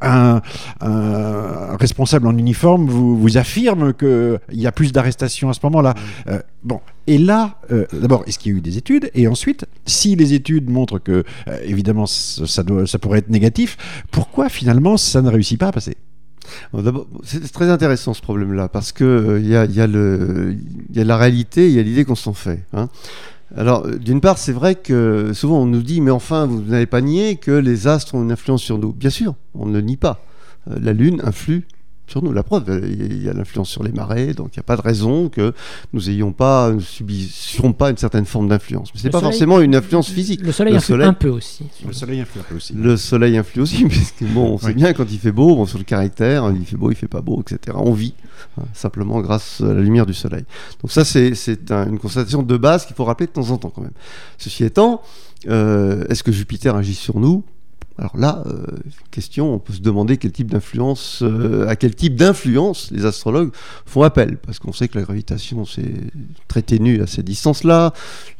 un, 0.01 0.41
un, 0.81 1.77
responsable 1.77 2.27
en 2.27 2.37
uniforme 2.37 2.87
vous, 2.87 3.17
vous 3.17 3.37
affirme 3.37 3.93
qu'il 3.93 4.39
y 4.51 4.67
a 4.67 4.71
plus 4.71 4.91
d'arrestations 4.91 5.49
à 5.49 5.53
ce 5.53 5.59
moment-là. 5.63 5.95
bon 6.63 6.79
Et 7.07 7.17
là, 7.17 7.59
d'abord, 7.93 8.23
est-ce 8.27 8.37
qu'il 8.37 8.51
y 8.51 8.55
a 8.55 8.57
eu 8.57 8.61
des 8.61 8.77
études? 8.77 9.09
Et 9.13 9.27
ensuite, 9.27 9.65
si 9.85 10.15
les 10.15 10.33
études 10.33 10.69
montrent 10.69 10.99
que, 10.99 11.23
évidemment, 11.63 12.05
ça, 12.05 12.63
pourrait 13.01 13.19
être 13.19 13.29
négatif, 13.29 13.77
pourquoi 14.11 14.49
finalement 14.49 14.97
ça 14.97 15.21
ne 15.21 15.29
réussit 15.29 15.57
pas 15.57 15.69
à 15.69 15.71
passer? 15.71 15.95
C'est 17.23 17.51
très 17.51 17.69
intéressant 17.69 18.13
ce 18.13 18.21
problème-là, 18.21 18.67
parce 18.67 18.91
qu'il 18.91 19.39
il 19.39 19.47
y, 19.47 19.55
a, 19.55 19.65
y, 19.65 19.81
a 19.81 21.03
la 21.03 21.17
réalité, 21.17 21.67
il 21.67 21.75
y 21.75 21.79
a 21.79 21.83
l'idée 21.83 22.05
qu'on 22.05 22.15
s'en 22.15 22.33
fait. 22.33 22.65
Hein. 22.73 22.89
Alors, 23.55 23.85
euh, 23.85 23.97
d'une 23.97 24.19
part, 24.19 24.37
c'est 24.37 24.51
vrai 24.51 24.75
que 24.75 25.31
souvent 25.33 25.61
on 25.61 25.65
nous 25.65 25.81
dit, 25.81 26.01
mais 26.01 26.11
enfin, 26.11 26.45
vous 26.45 26.61
n'avez 26.61 26.85
pas 26.85 27.01
nié 27.01 27.37
que 27.37 27.51
les 27.51 27.87
astres 27.87 28.15
ont 28.15 28.23
une 28.23 28.31
influence 28.31 28.61
sur 28.61 28.77
nous. 28.77 28.91
Bien 28.91 29.09
sûr, 29.09 29.35
on 29.53 29.67
ne 29.67 29.73
le 29.73 29.81
nie 29.81 29.97
pas. 29.97 30.21
Euh, 30.69 30.77
la 30.81 30.93
Lune 30.93 31.21
influe 31.23 31.65
sur 32.07 32.23
nous. 32.23 32.31
La 32.31 32.43
preuve, 32.43 32.81
il 32.83 33.23
y 33.23 33.29
a 33.29 33.33
l'influence 33.33 33.69
sur 33.69 33.83
les 33.83 33.91
marées, 33.91 34.33
donc 34.33 34.55
il 34.55 34.59
n'y 34.59 34.61
a 34.61 34.63
pas 34.63 34.77
de 34.77 34.81
raison 34.81 35.29
que 35.29 35.53
nous 35.93 36.01
n'ayons 36.03 36.31
pas, 36.31 36.71
nous 36.71 36.81
subissions 36.81 37.73
pas 37.73 37.89
une 37.89 37.97
certaine 37.97 38.25
forme 38.25 38.47
d'influence. 38.47 38.91
Mais 38.93 38.99
ce 38.99 39.05
n'est 39.05 39.11
pas 39.11 39.19
forcément 39.19 39.59
une 39.59 39.75
influence 39.75 40.09
physique. 40.09 40.41
Le 40.41 40.51
soleil 40.51 40.75
influe 40.75 41.03
un 41.03 41.13
peu 41.13 41.29
aussi. 41.29 41.65
Le 41.85 41.93
soleil 41.93 42.21
influe 42.21 42.39
un 42.39 42.43
peu 42.43 42.55
aussi. 42.55 42.73
Le 42.73 42.97
soleil 42.97 43.37
influe 43.37 43.61
aussi, 43.61 43.83
parce 43.87 44.13
bon, 44.33 44.53
on 44.53 44.57
sait 44.57 44.73
bien 44.73 44.93
quand 44.93 45.05
il 45.11 45.19
fait 45.19 45.31
beau, 45.31 45.55
bon, 45.55 45.65
sur 45.65 45.77
le 45.77 45.83
caractère, 45.83 46.51
il 46.55 46.65
fait 46.65 46.77
beau, 46.77 46.91
il 46.91 46.95
fait 46.95 47.07
pas 47.07 47.21
beau, 47.21 47.41
etc. 47.41 47.77
On 47.79 47.93
vit 47.93 48.13
hein, 48.57 48.63
simplement 48.73 49.19
grâce 49.21 49.61
à 49.61 49.73
la 49.73 49.81
lumière 49.81 50.05
du 50.05 50.13
soleil. 50.13 50.45
Donc 50.81 50.91
ça, 50.91 51.03
c'est 51.03 51.33
une 51.71 51.99
constatation 51.99 52.43
de 52.43 52.57
base 52.57 52.85
qu'il 52.85 52.95
faut 52.95 53.05
rappeler 53.05 53.27
de 53.27 53.31
temps 53.31 53.49
en 53.51 53.57
temps 53.57 53.69
quand 53.69 53.81
même. 53.81 53.91
Ceci 54.37 54.63
étant, 54.63 55.01
euh, 55.47 56.05
est-ce 56.09 56.23
que 56.23 56.31
Jupiter 56.31 56.75
agit 56.75 56.95
sur 56.95 57.19
nous? 57.19 57.43
Alors 57.99 58.15
là, 58.15 58.43
euh, 58.45 58.63
question, 59.09 59.55
on 59.55 59.59
peut 59.59 59.73
se 59.73 59.81
demander 59.81 60.17
quel 60.17 60.31
type 60.31 60.51
d'influence, 60.51 61.23
euh, 61.23 61.67
à 61.67 61.75
quel 61.75 61.95
type 61.95 62.15
d'influence 62.15 62.91
les 62.91 63.05
astrologues 63.05 63.51
font 63.85 64.03
appel, 64.03 64.37
parce 64.37 64.59
qu'on 64.59 64.71
sait 64.71 64.87
que 64.87 64.99
la 64.99 65.03
gravitation 65.03 65.65
c'est 65.65 65.95
très 66.47 66.61
ténu 66.61 67.01
à 67.01 67.07
ces 67.07 67.23
distances-là, 67.23 67.93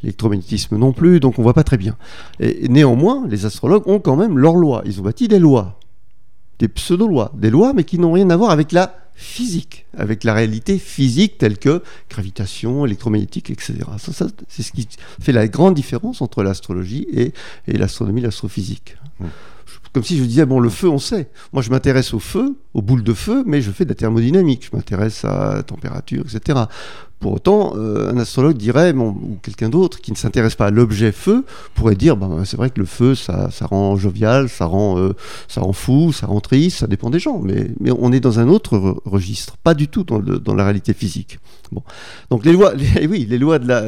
l'électromagnétisme 0.04 0.78
non 0.78 0.94
plus, 0.94 1.20
donc 1.20 1.40
on 1.40 1.42
voit 1.42 1.56
pas 1.56 1.64
très 1.64 1.78
bien. 1.78 1.98
Et, 2.40 2.68
néanmoins, 2.68 3.26
les 3.28 3.46
astrologues 3.46 3.88
ont 3.88 4.00
quand 4.00 4.16
même 4.16 4.38
leurs 4.38 4.56
lois. 4.56 4.84
Ils 4.86 5.00
ont 5.00 5.04
bâti 5.04 5.28
des 5.28 5.40
lois, 5.40 5.80
des 6.60 6.68
pseudo-lois, 6.68 7.32
des 7.36 7.50
lois, 7.50 7.74
mais 7.74 7.84
qui 7.84 8.00
n'ont 8.00 8.12
rien 8.12 8.30
à 8.30 8.38
voir 8.38 8.52
avec 8.52 8.72
la 8.72 8.96
physique, 9.14 9.86
avec 9.98 10.24
la 10.24 10.34
réalité 10.34 10.78
physique 10.78 11.38
telle 11.40 11.58
que 11.58 11.82
gravitation, 12.10 12.86
électromagnétique, 12.86 13.50
etc. 13.50 13.80
Ça, 13.98 14.28
c'est 14.48 14.64
ce 14.64 14.72
qui 14.72 14.88
fait 15.20 15.32
la 15.32 15.48
grande 15.48 15.74
différence 15.74 16.22
entre 16.22 16.44
l'astrologie 16.44 17.08
et, 17.12 17.34
et 17.68 17.78
l'astronomie, 17.78 18.22
l'astrophysique. 18.22 18.96
Comme 19.94 20.04
si 20.04 20.18
je 20.18 20.24
disais, 20.24 20.46
bon, 20.46 20.60
le 20.60 20.70
feu, 20.70 20.88
on 20.88 21.00
sait. 21.00 21.30
Moi, 21.54 21.64
je 21.64 21.72
m'intéresse 21.72 22.14
au 22.14 22.20
feu, 22.20 22.56
aux 22.76 22.84
boules 22.84 23.04
de 23.04 23.14
feu, 23.14 23.44
mais 23.48 23.62
je 23.62 23.72
fais 23.72 23.84
de 23.84 23.90
la 23.90 23.96
thermodynamique. 23.96 24.70
Je 24.70 24.76
m'intéresse 24.76 25.26
à 25.26 25.56
la 25.56 25.64
température, 25.64 26.24
etc. 26.24 26.60
Pour 27.20 27.34
autant, 27.34 27.74
euh, 27.76 28.12
un 28.12 28.18
astrologue 28.18 28.58
dirait, 28.58 28.94
ou 28.94 29.40
quelqu'un 29.42 29.70
d'autre 29.70 30.00
qui 30.00 30.12
ne 30.12 30.18
s'intéresse 30.18 30.54
pas 30.54 30.68
à 30.68 30.72
l'objet 30.72 31.12
feu, 31.12 31.46
pourrait 31.74 31.96
dire, 31.96 32.16
ben, 32.16 32.46
c'est 32.46 32.58
vrai 32.58 32.70
que 32.70 32.80
le 32.80 32.86
feu, 32.86 33.16
ça, 33.16 33.50
rend 33.62 33.96
jovial, 33.98 34.50
ça 34.50 34.66
rend, 34.66 35.00
euh, 35.00 35.14
ça 35.48 35.62
rend 35.62 35.74
fou, 35.74 36.14
ça 36.14 36.28
rend 36.28 36.42
triste, 36.42 36.78
ça 36.78 36.88
dépend 36.88 37.10
des 37.10 37.20
gens. 37.20 37.40
Mais, 37.40 37.70
on 37.90 38.12
est 38.12 38.20
dans 38.20 38.40
un 38.40 38.48
autre 38.48 39.02
registre, 39.06 39.58
pas 39.58 39.74
du 39.74 39.88
tout 39.88 40.04
dans, 40.04 40.54
la 40.54 40.64
réalité 40.64 40.94
physique. 40.94 41.40
Donc 42.30 42.46
les 42.46 42.54
lois, 42.54 42.74
oui, 43.10 43.26
les 43.28 43.38
lois 43.40 43.60
de 43.60 43.68
la, 43.68 43.84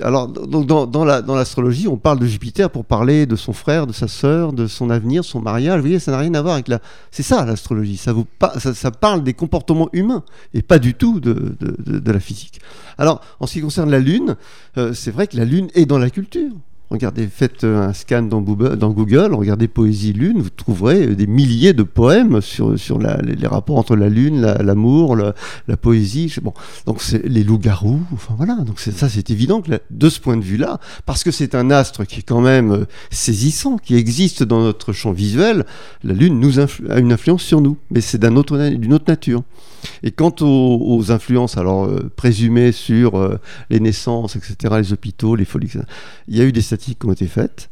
alors, 0.00 0.28
donc 0.28 0.66
dans, 0.66 1.04
l'astrologie, 1.04 1.88
on 1.88 1.96
parle 1.96 2.18
de 2.18 2.26
Jupiter 2.26 2.70
pour 2.70 2.84
parler 2.84 3.26
de 3.26 3.36
son 3.36 3.52
frère, 3.52 3.86
de 3.86 3.92
sa 3.92 4.08
sœur, 4.08 4.52
de 4.52 4.66
son 4.66 4.90
avenir, 4.90 5.24
son 5.24 5.40
mariage. 5.40 5.76
Vous 5.76 5.82
voyez, 5.82 5.98
ça 5.98 6.10
n'a 6.10 6.18
rien 6.18 6.34
à 6.34 6.42
voir 6.42 6.54
avec 6.54 6.68
la. 6.68 6.80
C'est 7.10 7.22
ça 7.22 7.44
l'astrologie. 7.44 7.96
Ça, 7.96 8.12
vous 8.12 8.26
ça, 8.74 8.90
parle 8.90 9.22
des 9.22 9.34
comportements 9.34 9.88
humains 9.92 10.24
et 10.54 10.62
pas 10.62 10.78
du 10.78 10.94
tout 10.94 11.20
de, 11.20 11.56
la 12.04 12.20
physique. 12.20 12.60
Alors, 12.98 13.20
en 13.40 13.46
ce 13.46 13.54
qui 13.54 13.60
concerne 13.60 13.90
la 13.90 14.00
Lune, 14.00 14.36
euh, 14.76 14.92
c'est 14.92 15.10
vrai 15.10 15.26
que 15.26 15.36
la 15.36 15.44
Lune 15.44 15.68
est 15.74 15.86
dans 15.86 15.98
la 15.98 16.10
culture. 16.10 16.52
Regardez, 16.90 17.26
faites 17.26 17.64
euh, 17.64 17.88
un 17.88 17.92
scan 17.92 18.22
dans 18.22 18.40
Google, 18.40 19.34
regardez 19.34 19.68
Poésie 19.68 20.14
Lune, 20.14 20.40
vous 20.40 20.48
trouverez 20.48 21.06
des 21.14 21.26
milliers 21.26 21.74
de 21.74 21.82
poèmes 21.82 22.40
sur, 22.40 22.78
sur 22.78 22.98
les, 22.98 23.46
rapports 23.46 23.76
entre 23.76 23.94
la 23.94 24.08
Lune, 24.08 24.40
l'amour, 24.40 25.14
la, 25.14 25.76
poésie. 25.76 26.34
Bon, 26.42 26.54
donc 26.86 27.02
c'est 27.02 27.26
les 27.26 27.44
loups-garous, 27.44 28.00
enfin 28.12 28.34
voilà. 28.36 28.54
Donc 28.56 28.80
ça, 28.80 29.08
c'est 29.08 29.30
évident 29.30 29.60
que 29.60 29.72
de 29.90 30.08
ce 30.08 30.18
point 30.18 30.38
de 30.38 30.42
vue-là, 30.42 30.80
parce 31.04 31.24
que 31.24 31.30
c'est 31.30 31.54
un 31.54 31.70
astre 31.70 32.06
qui 32.06 32.20
est 32.20 32.22
quand 32.22 32.40
même 32.40 32.72
euh, 32.72 32.84
saisissant, 33.10 33.76
qui 33.76 33.94
existe 33.94 34.42
dans 34.42 34.62
notre 34.62 34.94
champ 34.94 35.12
visuel, 35.12 35.66
la 36.02 36.14
Lune 36.14 36.40
nous 36.40 36.58
a 36.58 36.66
une 36.96 37.12
influence 37.12 37.42
sur 37.42 37.60
nous, 37.60 37.76
mais 37.90 38.00
c'est 38.00 38.18
d'une 38.18 38.38
autre, 38.38 39.04
nature. 39.08 39.42
Et 40.02 40.10
quant 40.10 40.34
aux, 40.40 41.12
influences 41.12 41.56
alors 41.56 41.84
euh, 41.84 42.10
présumées 42.16 42.72
sur 42.72 43.16
euh, 43.16 43.38
les 43.70 43.78
naissances, 43.78 44.36
etc., 44.36 44.74
les 44.78 44.92
hôpitaux, 44.92 45.36
les 45.36 45.44
folies, 45.44 45.70
il 46.28 46.36
y 46.36 46.40
a 46.40 46.44
eu 46.44 46.52
des 46.52 46.62
qui 46.78 47.06
ont 47.06 47.12
été 47.12 47.26
faites. 47.26 47.70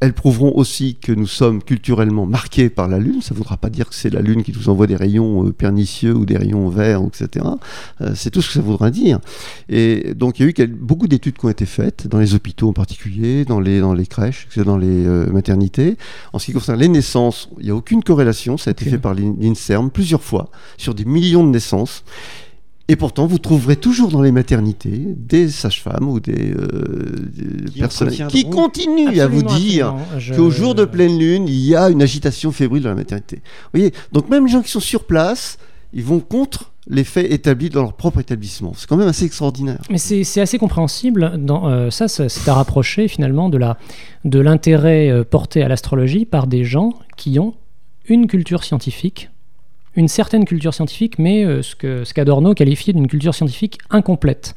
Elles 0.00 0.14
prouveront 0.14 0.52
aussi 0.54 0.94
que 0.96 1.12
nous 1.12 1.26
sommes 1.26 1.62
culturellement 1.62 2.24
marqués 2.24 2.70
par 2.70 2.88
la 2.88 2.98
Lune. 2.98 3.20
Ça 3.20 3.34
ne 3.34 3.36
voudra 3.36 3.58
pas 3.58 3.68
dire 3.68 3.86
que 3.86 3.94
c'est 3.94 4.08
la 4.08 4.22
Lune 4.22 4.42
qui 4.42 4.52
nous 4.56 4.70
envoie 4.70 4.86
des 4.86 4.96
rayons 4.96 5.46
euh, 5.46 5.52
pernicieux 5.52 6.14
ou 6.14 6.24
des 6.24 6.38
rayons 6.38 6.70
verts, 6.70 7.02
etc. 7.06 7.44
Euh, 8.00 8.12
c'est 8.14 8.30
tout 8.30 8.40
ce 8.40 8.48
que 8.48 8.54
ça 8.54 8.62
voudra 8.62 8.90
dire. 8.90 9.18
Et 9.68 10.14
donc 10.14 10.40
il 10.40 10.46
y 10.46 10.62
a 10.62 10.64
eu 10.64 10.66
beaucoup 10.68 11.06
d'études 11.06 11.36
qui 11.36 11.44
ont 11.44 11.50
été 11.50 11.66
faites, 11.66 12.08
dans 12.08 12.18
les 12.18 12.34
hôpitaux 12.34 12.70
en 12.70 12.72
particulier, 12.72 13.44
dans 13.44 13.60
les, 13.60 13.80
dans 13.80 13.92
les 13.92 14.06
crèches, 14.06 14.48
dans 14.56 14.78
les 14.78 15.06
euh, 15.06 15.30
maternités. 15.30 15.98
En 16.32 16.38
ce 16.38 16.46
qui 16.46 16.52
concerne 16.54 16.80
les 16.80 16.88
naissances, 16.88 17.50
il 17.58 17.66
n'y 17.66 17.70
a 17.70 17.74
aucune 17.74 18.02
corrélation. 18.02 18.56
Ça 18.56 18.70
a 18.70 18.72
été 18.72 18.86
fait 18.86 18.98
par 18.98 19.12
l'INSERM 19.12 19.90
plusieurs 19.90 20.22
fois, 20.22 20.50
sur 20.78 20.94
des 20.94 21.04
millions 21.04 21.44
de 21.44 21.50
naissances. 21.50 22.04
Et 22.90 22.96
pourtant, 22.96 23.28
vous 23.28 23.38
trouverez 23.38 23.76
toujours 23.76 24.10
dans 24.10 24.20
les 24.20 24.32
maternités 24.32 25.04
des 25.06 25.48
sages-femmes 25.48 26.08
ou 26.08 26.18
des, 26.18 26.52
euh, 26.52 27.64
personnes 27.78 28.10
qui 28.26 28.50
continuent 28.50 29.20
à 29.20 29.28
vous 29.28 29.44
dire 29.44 29.94
qu'au 30.34 30.50
jour 30.50 30.74
de 30.74 30.84
pleine 30.84 31.16
lune, 31.16 31.46
il 31.46 31.60
y 31.60 31.76
a 31.76 31.88
une 31.88 32.02
agitation 32.02 32.50
fébrile 32.50 32.82
dans 32.82 32.88
la 32.88 32.96
maternité. 32.96 33.36
Vous 33.36 33.78
voyez 33.78 33.92
Donc 34.10 34.28
même 34.28 34.44
les 34.44 34.50
gens 34.50 34.60
qui 34.60 34.72
sont 34.72 34.80
sur 34.80 35.04
place, 35.04 35.56
ils 35.92 36.02
vont 36.02 36.18
contre 36.18 36.72
les 36.88 37.04
faits 37.04 37.30
établis 37.30 37.70
dans 37.70 37.82
leur 37.82 37.92
propre 37.92 38.18
établissement. 38.18 38.72
C'est 38.76 38.88
quand 38.88 38.96
même 38.96 39.06
assez 39.06 39.24
extraordinaire. 39.24 39.78
Mais 39.88 39.98
c'est 39.98 40.40
assez 40.40 40.58
compréhensible. 40.58 41.34
Dans, 41.38 41.68
euh, 41.68 41.90
ça, 41.90 42.08
c'est 42.08 42.48
à 42.48 42.54
rapprocher 42.54 43.06
finalement 43.06 43.48
de 43.48 44.40
l'intérêt 44.40 45.10
de 45.10 45.12
euh, 45.12 45.24
porté 45.24 45.62
à 45.62 45.68
l'astrologie 45.68 46.24
par 46.24 46.48
des 46.48 46.64
gens 46.64 46.94
qui 47.16 47.38
ont 47.38 47.54
une 48.08 48.26
culture 48.26 48.64
scientifique 48.64 49.30
une 49.94 50.08
certaine 50.08 50.44
culture 50.44 50.74
scientifique, 50.74 51.18
mais 51.18 51.44
euh, 51.44 51.62
ce 51.62 51.74
que 51.74 52.04
ce 52.04 52.14
qu'Adorno 52.14 52.54
qualifiait 52.54 52.92
d'une 52.92 53.08
culture 53.08 53.34
scientifique 53.34 53.78
incomplète. 53.90 54.54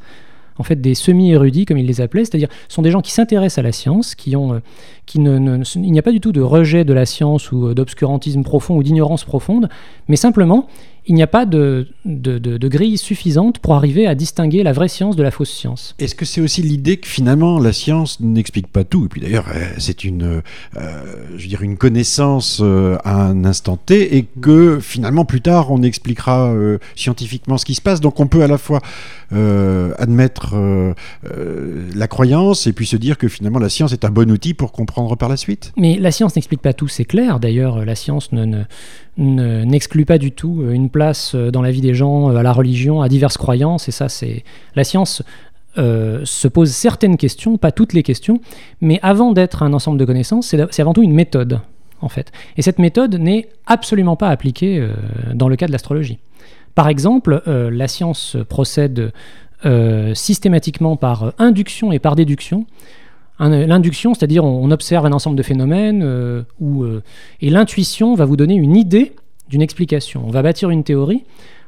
En 0.58 0.63
fait, 0.63 0.80
des 0.80 0.94
semi-érudits, 0.94 1.66
comme 1.66 1.80
il 1.80 1.88
les 1.88 2.00
appelait, 2.00 2.25
c'est-à-dire 2.25 2.50
sont 2.68 2.84
des 2.84 2.92
gens 2.92 3.02
qui 3.02 3.12
s'intéressent 3.12 3.58
à 3.58 3.63
la 3.63 3.72
science, 3.72 4.13
qui 4.13 4.36
ont, 4.36 4.54
euh, 4.54 4.60
qui 5.06 5.20
ne, 5.20 5.40
n'y 5.78 6.00
a 6.00 6.02
pas 6.04 6.12
du 6.12 6.22
tout 6.22 6.32
de 6.32 6.42
rejet 6.42 6.86
de 6.86 6.94
la 6.94 7.06
science 7.06 7.52
ou 7.52 7.68
euh, 7.68 7.74
d'obscurantisme 7.74 8.44
profond 8.44 8.75
ou 8.75 8.84
d'ignorance 8.84 9.24
profonde, 9.24 9.70
mais 10.08 10.16
simplement 10.16 10.68
il 11.05 11.15
n'y 11.15 11.24
a 11.24 11.27
pas 11.27 11.45
de, 11.45 11.88
de, 12.05 12.67
grille 12.67 12.98
suffisante 12.98 13.60
pour 13.60 13.75
arriver 13.75 14.07
à 14.07 14.15
distinguer 14.15 14.63
la 14.63 14.72
vraie 14.72 14.88
science 14.88 15.15
de 15.15 15.24
la 15.24 15.31
fausse 15.31 15.51
science. 15.51 15.95
Est-ce 16.00 16.15
que 16.15 16.25
c'est 16.25 16.41
aussi 16.41 16.62
l'idée 16.62 16.98
que 16.98 17.07
finalement 17.07 17.60
la 17.60 17.74
science 17.74 18.19
n'explique 18.22 18.67
pas 18.67 18.83
tout? 18.83 19.05
Et 19.05 19.07
puis 19.10 19.22
d'ailleurs, 19.22 19.48
euh, 19.53 19.65
c'est 19.77 20.03
une, 20.03 20.41
euh, 20.77 21.03
je 21.36 21.43
veux 21.43 21.50
dire, 21.50 21.62
une 21.62 21.77
connaissance 21.77 22.62
euh, 22.63 22.98
à 23.03 23.25
un 23.25 23.43
instant 23.43 23.77
T 23.77 24.15
et 24.15 24.25
que 24.41 24.79
finalement 24.79 25.25
plus 25.25 25.41
tard 25.41 25.72
on 25.72 25.83
expliquera 25.83 26.53
scientifiquement 26.95 27.57
ce 27.57 27.65
qui 27.65 27.75
se 27.75 27.81
passe. 27.81 28.00
Donc 28.00 28.19
on 28.19 28.27
peut 28.27 28.43
à 28.43 28.48
la 28.48 28.57
fois 28.57 28.81
admettre 29.31 30.55
la 31.95 32.07
croyance 32.07 32.67
et 32.67 32.74
puis 32.74 32.86
se 32.86 32.98
dire 32.98 33.17
que 33.17 33.27
finalement 33.27 33.60
la 33.60 33.69
science 33.69 33.91
est 33.91 34.05
un 34.05 34.10
bon 34.10 34.29
outil 34.29 34.53
pour 34.53 34.72
comprendre 34.72 35.15
par 35.17 35.27
la 35.27 35.38
suite. 35.38 35.74
Mais 35.75 35.98
la 35.98 36.12
science 36.12 36.36
n'explique 36.36 36.62
pas 36.62 36.74
tout, 36.74 36.88
c'est 36.88 37.05
clair. 37.05 37.39
D'ailleurs, 37.39 37.83
la 37.83 37.95
science 37.95 38.31
ne, 38.31 38.45
ne 38.45 38.63
n'exclut 39.17 40.05
pas 40.05 40.17
du 40.17 40.32
tout 40.32 40.62
euh, 40.62 40.72
une 40.72 40.89
place 40.89 41.36
euh, 41.36 41.51
dans 41.51 41.62
la 41.62 41.72
vie 41.72 41.82
des 41.82 41.93
gens, 41.93 42.32
euh, 42.32 42.38
à 42.38 42.43
la 42.43 42.51
religion, 42.51 43.01
à 43.01 43.10
diverses 43.10 43.38
croyances. 43.38 43.88
Et 43.88 43.91
ça, 43.91 44.10
c'est 44.10 44.43
la 44.75 44.84
science 44.84 45.24
se 45.75 46.48
pose 46.48 46.70
certaines 46.70 47.17
questions, 47.17 47.58
pas 47.58 47.72
toutes 47.72 47.93
les 47.93 48.03
questions, 48.03 48.39
mais 48.79 49.00
avant 49.01 49.32
d'être 49.32 49.63
un 49.63 49.74
ensemble 49.74 49.98
de 49.98 50.05
connaissances, 50.05 50.46
c'est 50.46 50.79
avant 50.79 50.93
tout 50.93 51.01
une 51.01 51.15
méthode, 51.15 51.62
en 52.00 52.10
fait. 52.10 52.32
Et 52.58 52.62
cette 52.62 52.77
méthode 52.77 53.15
n'est 53.15 53.50
absolument 53.65 54.15
pas 54.15 54.29
appliquée 54.29 54.88
dans 55.34 55.50
le 55.50 55.55
cas 55.55 55.65
de 55.65 55.72
l'astrologie. 55.72 56.20
Par 56.75 56.89
exemple, 56.89 57.41
la 57.48 57.88
science 57.88 58.38
procède 58.50 59.13
systématiquement 60.13 60.96
par 60.96 61.34
induction 61.39 61.91
et 61.91 61.98
par 61.98 62.15
déduction. 62.15 62.67
L'induction, 63.40 64.13
c'est-à-dire 64.13 64.46
on, 64.46 64.70
observe 64.70 65.06
un 65.06 65.12
ensemble 65.12 65.36
de 65.36 65.44
phénomènes, 65.44 66.04
euh, 66.04 66.44
euh, 66.62 67.02
et 67.42 67.50
l'intuition 67.50 68.13
va 68.13 68.25
vous 68.25 68.38
donner 68.38 68.54
une 68.54 68.75
idée 68.75 69.13
d'une 69.50 69.62
explication. 69.62 70.24
On 70.25 70.32
va 70.32 70.44
bâtir 70.44 70.70
une 70.70 70.84
théorie, 70.84 71.24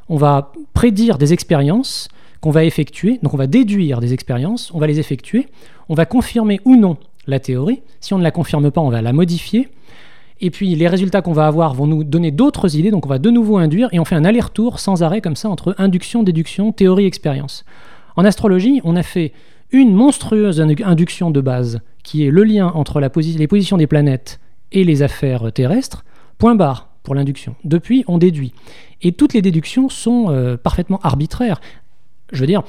on 0.08 0.16
va 0.16 0.52
prédire 0.74 1.18
des 1.18 1.34
expériences 1.34 2.08
qu'on 2.40 2.52
va 2.52 2.64
effectuer, 2.64 3.20
donc 3.24 3.34
on 3.34 3.38
va 3.38 3.48
déduire 3.48 4.00
des 4.00 4.14
expériences, 4.14 4.72
on 4.74 4.80
va 4.80 4.86
les 4.86 5.00
effectuer, 5.00 5.48
on 5.90 5.96
va 5.96 6.06
confirmer 6.06 6.60
ou 6.66 6.76
non 6.76 6.98
la 7.26 7.40
théorie. 7.40 7.82
Si 8.00 8.14
on 8.14 8.20
ne 8.20 8.24
la 8.24 8.32
confirme 8.32 8.70
pas, 8.70 8.82
on 8.82 8.90
va 8.90 9.02
la 9.02 9.14
modifier. 9.14 9.70
Et 10.42 10.52
puis 10.52 10.76
les 10.76 10.88
résultats 10.88 11.22
qu'on 11.22 11.34
va 11.34 11.48
avoir 11.48 11.74
vont 11.74 11.88
nous 11.88 12.04
donner 12.04 12.30
d'autres 12.30 12.76
idées, 12.76 12.92
donc 12.92 13.06
on 13.06 13.10
va 13.10 13.20
de 13.20 13.32
nouveau 13.32 13.58
induire, 13.58 13.90
et 13.92 14.00
on 14.00 14.06
fait 14.06 14.16
un 14.16 14.26
aller-retour 14.26 14.80
sans 14.80 15.02
arrêt 15.02 15.22
comme 15.22 15.36
ça 15.36 15.50
entre 15.50 15.74
induction, 15.80 16.22
déduction, 16.22 16.72
théorie, 16.72 17.06
expérience. 17.06 17.66
En 18.16 18.24
astrologie, 18.24 18.82
on 18.84 18.96
a 18.96 19.04
fait 19.04 19.34
une 19.72 19.94
monstrueuse 19.94 20.62
induction 20.62 21.32
de 21.32 21.42
base, 21.42 21.82
qui 22.04 22.26
est 22.26 22.32
le 22.32 22.44
lien 22.44 22.68
entre 22.68 23.00
les 23.00 23.48
positions 23.48 23.78
des 23.78 23.88
planètes 23.88 24.40
et 24.72 24.84
les 24.84 25.02
affaires 25.02 25.52
terrestres, 25.52 26.06
point 26.38 26.56
barre 26.56 26.90
pour 27.04 27.16
l'induction. 27.16 27.56
Depuis, 27.64 28.04
on 28.08 28.18
déduit. 28.18 28.54
Et 29.02 29.12
toutes 29.12 29.34
les 29.34 29.42
déductions 29.42 29.90
sont 29.90 30.28
euh, 30.30 30.58
parfaitement 30.58 31.00
arbitraires. 31.04 31.62
Je 32.32 32.40
veux 32.40 32.48
dire, 32.48 32.64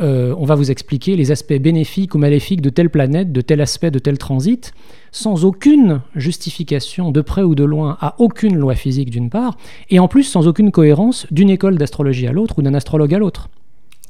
euh, 0.00 0.34
on 0.38 0.44
va 0.44 0.54
vous 0.54 0.70
expliquer 0.70 1.16
les 1.16 1.30
aspects 1.30 1.54
bénéfiques 1.54 2.14
ou 2.14 2.18
maléfiques 2.18 2.60
de 2.60 2.68
telle 2.68 2.90
planète, 2.90 3.32
de 3.32 3.40
tel 3.40 3.60
aspect, 3.60 3.90
de 3.90 3.98
tel 3.98 4.18
transit, 4.18 4.72
sans 5.10 5.44
aucune 5.44 6.02
justification 6.14 7.12
de 7.12 7.20
près 7.22 7.42
ou 7.42 7.54
de 7.54 7.64
loin 7.64 7.96
à 8.00 8.14
aucune 8.18 8.56
loi 8.56 8.74
physique 8.74 9.10
d'une 9.10 9.30
part, 9.30 9.56
et 9.88 9.98
en 9.98 10.08
plus 10.08 10.24
sans 10.24 10.46
aucune 10.46 10.70
cohérence 10.70 11.26
d'une 11.30 11.48
école 11.48 11.78
d'astrologie 11.78 12.26
à 12.26 12.32
l'autre 12.32 12.58
ou 12.58 12.62
d'un 12.62 12.74
astrologue 12.74 13.14
à 13.14 13.18
l'autre. 13.18 13.48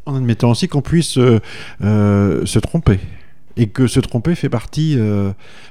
En 0.06 0.16
admettant 0.16 0.50
aussi 0.50 0.68
qu'on 0.68 0.82
puisse 0.82 1.18
euh, 1.18 1.40
euh, 1.82 2.46
se 2.46 2.58
tromper 2.58 3.00
et 3.56 3.66
que 3.68 3.86
se 3.86 4.00
tromper 4.00 4.34
fait 4.34 4.48
partie, 4.48 4.98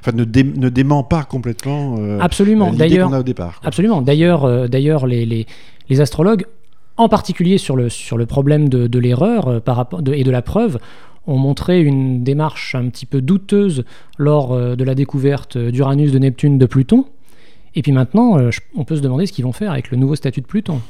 enfin 0.00 0.10
ne, 0.12 0.24
dément 0.24 1.04
pas 1.04 1.22
complètement 1.22 1.96
absolument. 2.20 2.72
D'ailleurs, 2.72 3.08
qu'on 3.08 3.14
a 3.14 3.20
au 3.20 3.22
départ. 3.22 3.60
Absolument. 3.62 4.02
D'ailleurs, 4.02 4.68
d'ailleurs, 4.68 5.06
les, 5.06 5.46
les 5.88 6.00
astrologues 6.00 6.46
en 6.96 7.08
particulier 7.08 7.58
sur 7.58 7.76
le, 7.76 7.88
sur 7.88 8.16
le 8.16 8.26
problème 8.26 8.68
de, 8.68 8.98
l'erreur 8.98 9.48
euh, 9.48 9.60
et 10.12 10.24
de 10.24 10.30
la 10.30 10.42
preuve, 10.42 10.78
ont 11.26 11.38
montré 11.38 11.82
une 11.82 12.22
démarche 12.22 12.74
un 12.74 12.88
petit 12.88 13.06
peu 13.06 13.20
douteuse 13.20 13.84
lors 14.16 14.52
euh, 14.52 14.76
de 14.76 14.84
la 14.84 14.94
découverte 14.94 15.58
d'Uranus, 15.58 16.12
de 16.12 16.18
Neptune, 16.18 16.58
de 16.58 16.66
Pluton. 16.66 17.06
Et 17.78 17.82
puis 17.82 17.92
maintenant, 17.92 18.38
euh, 18.38 18.50
on 18.74 18.84
peut 18.84 18.96
se 18.96 19.02
demander 19.02 19.26
ce 19.26 19.32
qu'ils 19.32 19.44
vont 19.44 19.52
faire 19.52 19.70
avec 19.70 19.90
le 19.90 19.98
nouveau 19.98 20.16
statut 20.16 20.40
de 20.40 20.46
Pluton. 20.46 20.80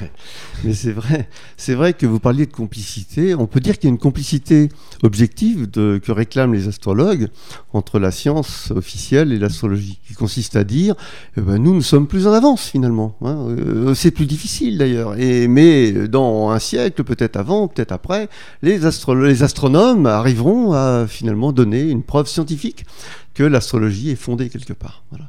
Mais 0.64 0.72
c'est 0.72 0.90
vrai, 0.90 1.28
c'est 1.58 1.74
vrai 1.74 1.92
que 1.92 2.06
vous 2.06 2.18
parliez 2.18 2.46
de 2.46 2.52
complicité. 2.52 3.34
On 3.34 3.46
peut 3.46 3.60
dire 3.60 3.78
qu'il 3.78 3.84
y 3.84 3.90
a 3.90 3.92
une 3.92 3.98
complicité 3.98 4.70
objective 5.02 5.68
que 5.70 6.12
réclament 6.12 6.54
les 6.54 6.66
astrologues 6.66 7.28
entre 7.74 7.98
la 7.98 8.10
science 8.10 8.70
officielle 8.70 9.34
et 9.34 9.38
l'astrologie, 9.38 9.98
qui 10.08 10.14
consiste 10.14 10.56
à 10.56 10.64
dire, 10.64 10.94
eh 11.36 11.42
ben, 11.42 11.58
nous, 11.58 11.74
nous 11.74 11.82
sommes 11.82 12.06
plus 12.06 12.26
en 12.26 12.32
avance 12.32 12.68
finalement. 12.68 13.16
Hein. 13.22 13.36
Euh, 13.50 13.94
c'est 13.94 14.10
plus 14.10 14.26
difficile 14.26 14.78
d'ailleurs. 14.78 15.16
mais 15.16 15.92
dans 16.08 16.48
un 16.48 16.58
siècle, 16.58 17.04
peut-être 17.04 17.36
avant, 17.36 17.68
peut-être 17.68 17.92
après, 17.92 18.30
les, 18.62 18.78
les 18.78 19.42
astronomes 19.42 20.06
arriveront 20.06 20.72
à 20.72 21.04
finalement 21.06 21.52
donner 21.52 21.82
une 21.82 22.02
preuve 22.02 22.28
scientifique 22.28 22.86
que 23.34 23.42
l'astrologie 23.42 24.08
est 24.10 24.16
fondée 24.16 24.48
quelque 24.48 24.72
part. 24.72 25.02
Voilà. 25.10 25.26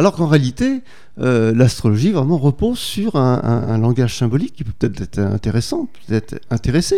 Alors 0.00 0.14
qu'en 0.14 0.28
réalité, 0.28 0.80
euh, 1.20 1.52
l'astrologie 1.54 2.10
vraiment 2.10 2.38
repose 2.38 2.78
sur 2.78 3.16
un, 3.16 3.76
langage 3.76 4.16
symbolique 4.16 4.54
qui 4.54 4.64
peut 4.64 4.72
peut-être 4.78 5.02
être 5.02 5.18
intéressant, 5.18 5.90
peut-être 6.08 6.40
intéressé. 6.48 6.96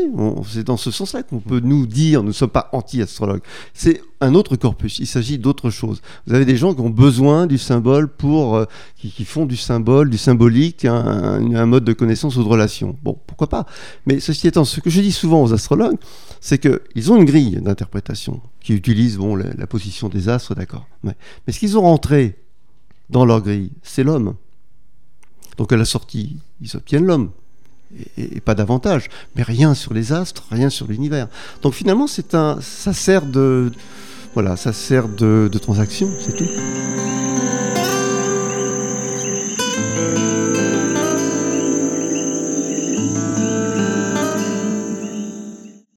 C'est 0.48 0.62
dans 0.62 0.76
ce 0.76 0.92
sens-là 0.92 1.24
qu'on 1.24 1.40
peut 1.40 1.58
nous 1.58 1.88
dire, 1.88 2.22
nous 2.22 2.28
ne 2.28 2.32
sommes 2.32 2.50
pas 2.50 2.68
anti-astrologues. 2.70 3.42
C'est 3.74 4.00
un 4.20 4.36
autre 4.36 4.54
corpus, 4.54 5.00
il 5.00 5.08
s'agit 5.08 5.38
d'autre 5.38 5.68
chose. 5.68 6.00
Vous 6.28 6.34
avez 6.34 6.44
des 6.44 6.56
gens 6.56 6.74
qui 6.74 6.80
ont 6.80 6.90
besoin 6.90 7.48
du 7.48 7.58
symbole 7.58 8.06
pour, 8.06 8.54
euh, 8.54 8.66
qui, 8.96 9.24
font 9.24 9.46
du 9.46 9.56
symbole, 9.56 10.08
du 10.08 10.16
symbolique, 10.16 10.84
un, 10.84 11.66
mode 11.66 11.82
de 11.82 11.94
connaissance 11.94 12.36
ou 12.36 12.44
de 12.44 12.48
relation. 12.48 12.96
Bon, 13.02 13.18
pourquoi 13.26 13.48
pas? 13.48 13.66
Mais 14.06 14.20
ceci 14.20 14.46
étant, 14.46 14.64
ce 14.64 14.78
que 14.78 14.90
je 14.90 15.00
dis 15.00 15.10
souvent 15.10 15.42
aux 15.42 15.52
astrologues, 15.52 15.98
c'est 16.40 16.58
qu'ils 16.58 17.10
ont 17.10 17.16
une 17.16 17.24
grille 17.24 17.60
d'interprétation 17.60 18.40
qui 18.60 18.74
utilise 18.74 19.16
bon, 19.16 19.34
la, 19.34 19.66
position 19.66 20.08
des 20.08 20.28
astres, 20.28 20.54
d'accord. 20.54 20.86
Mais, 21.02 21.16
mais 21.48 21.52
ce 21.52 21.58
qu'ils 21.58 21.76
ont 21.76 21.82
rentré 21.82 22.38
dans 23.12 23.24
leur 23.24 23.42
grille, 23.42 23.70
c'est 23.82 24.02
l'homme. 24.02 24.34
Donc 25.58 25.72
à 25.72 25.76
la 25.76 25.84
sortie, 25.84 26.38
ils 26.60 26.76
obtiennent 26.76 27.06
l'homme. 27.06 27.30
Et, 28.16 28.40
pas 28.40 28.54
davantage, 28.54 29.10
mais 29.36 29.42
rien 29.42 29.74
sur 29.74 29.92
les 29.92 30.12
astres, 30.12 30.44
rien 30.50 30.70
sur 30.70 30.86
l'univers. 30.86 31.28
Donc 31.60 31.74
finalement, 31.74 32.06
c'est 32.06 32.34
un, 32.34 32.58
ça 32.62 32.94
sert 32.94 33.26
de, 33.26 33.70
voilà, 34.32 34.56
ça 34.56 34.72
sert 34.72 35.08
de, 35.08 35.50
de 35.52 35.58
transaction, 35.58 36.08
c'est 36.18 36.34
tout. 36.34 36.48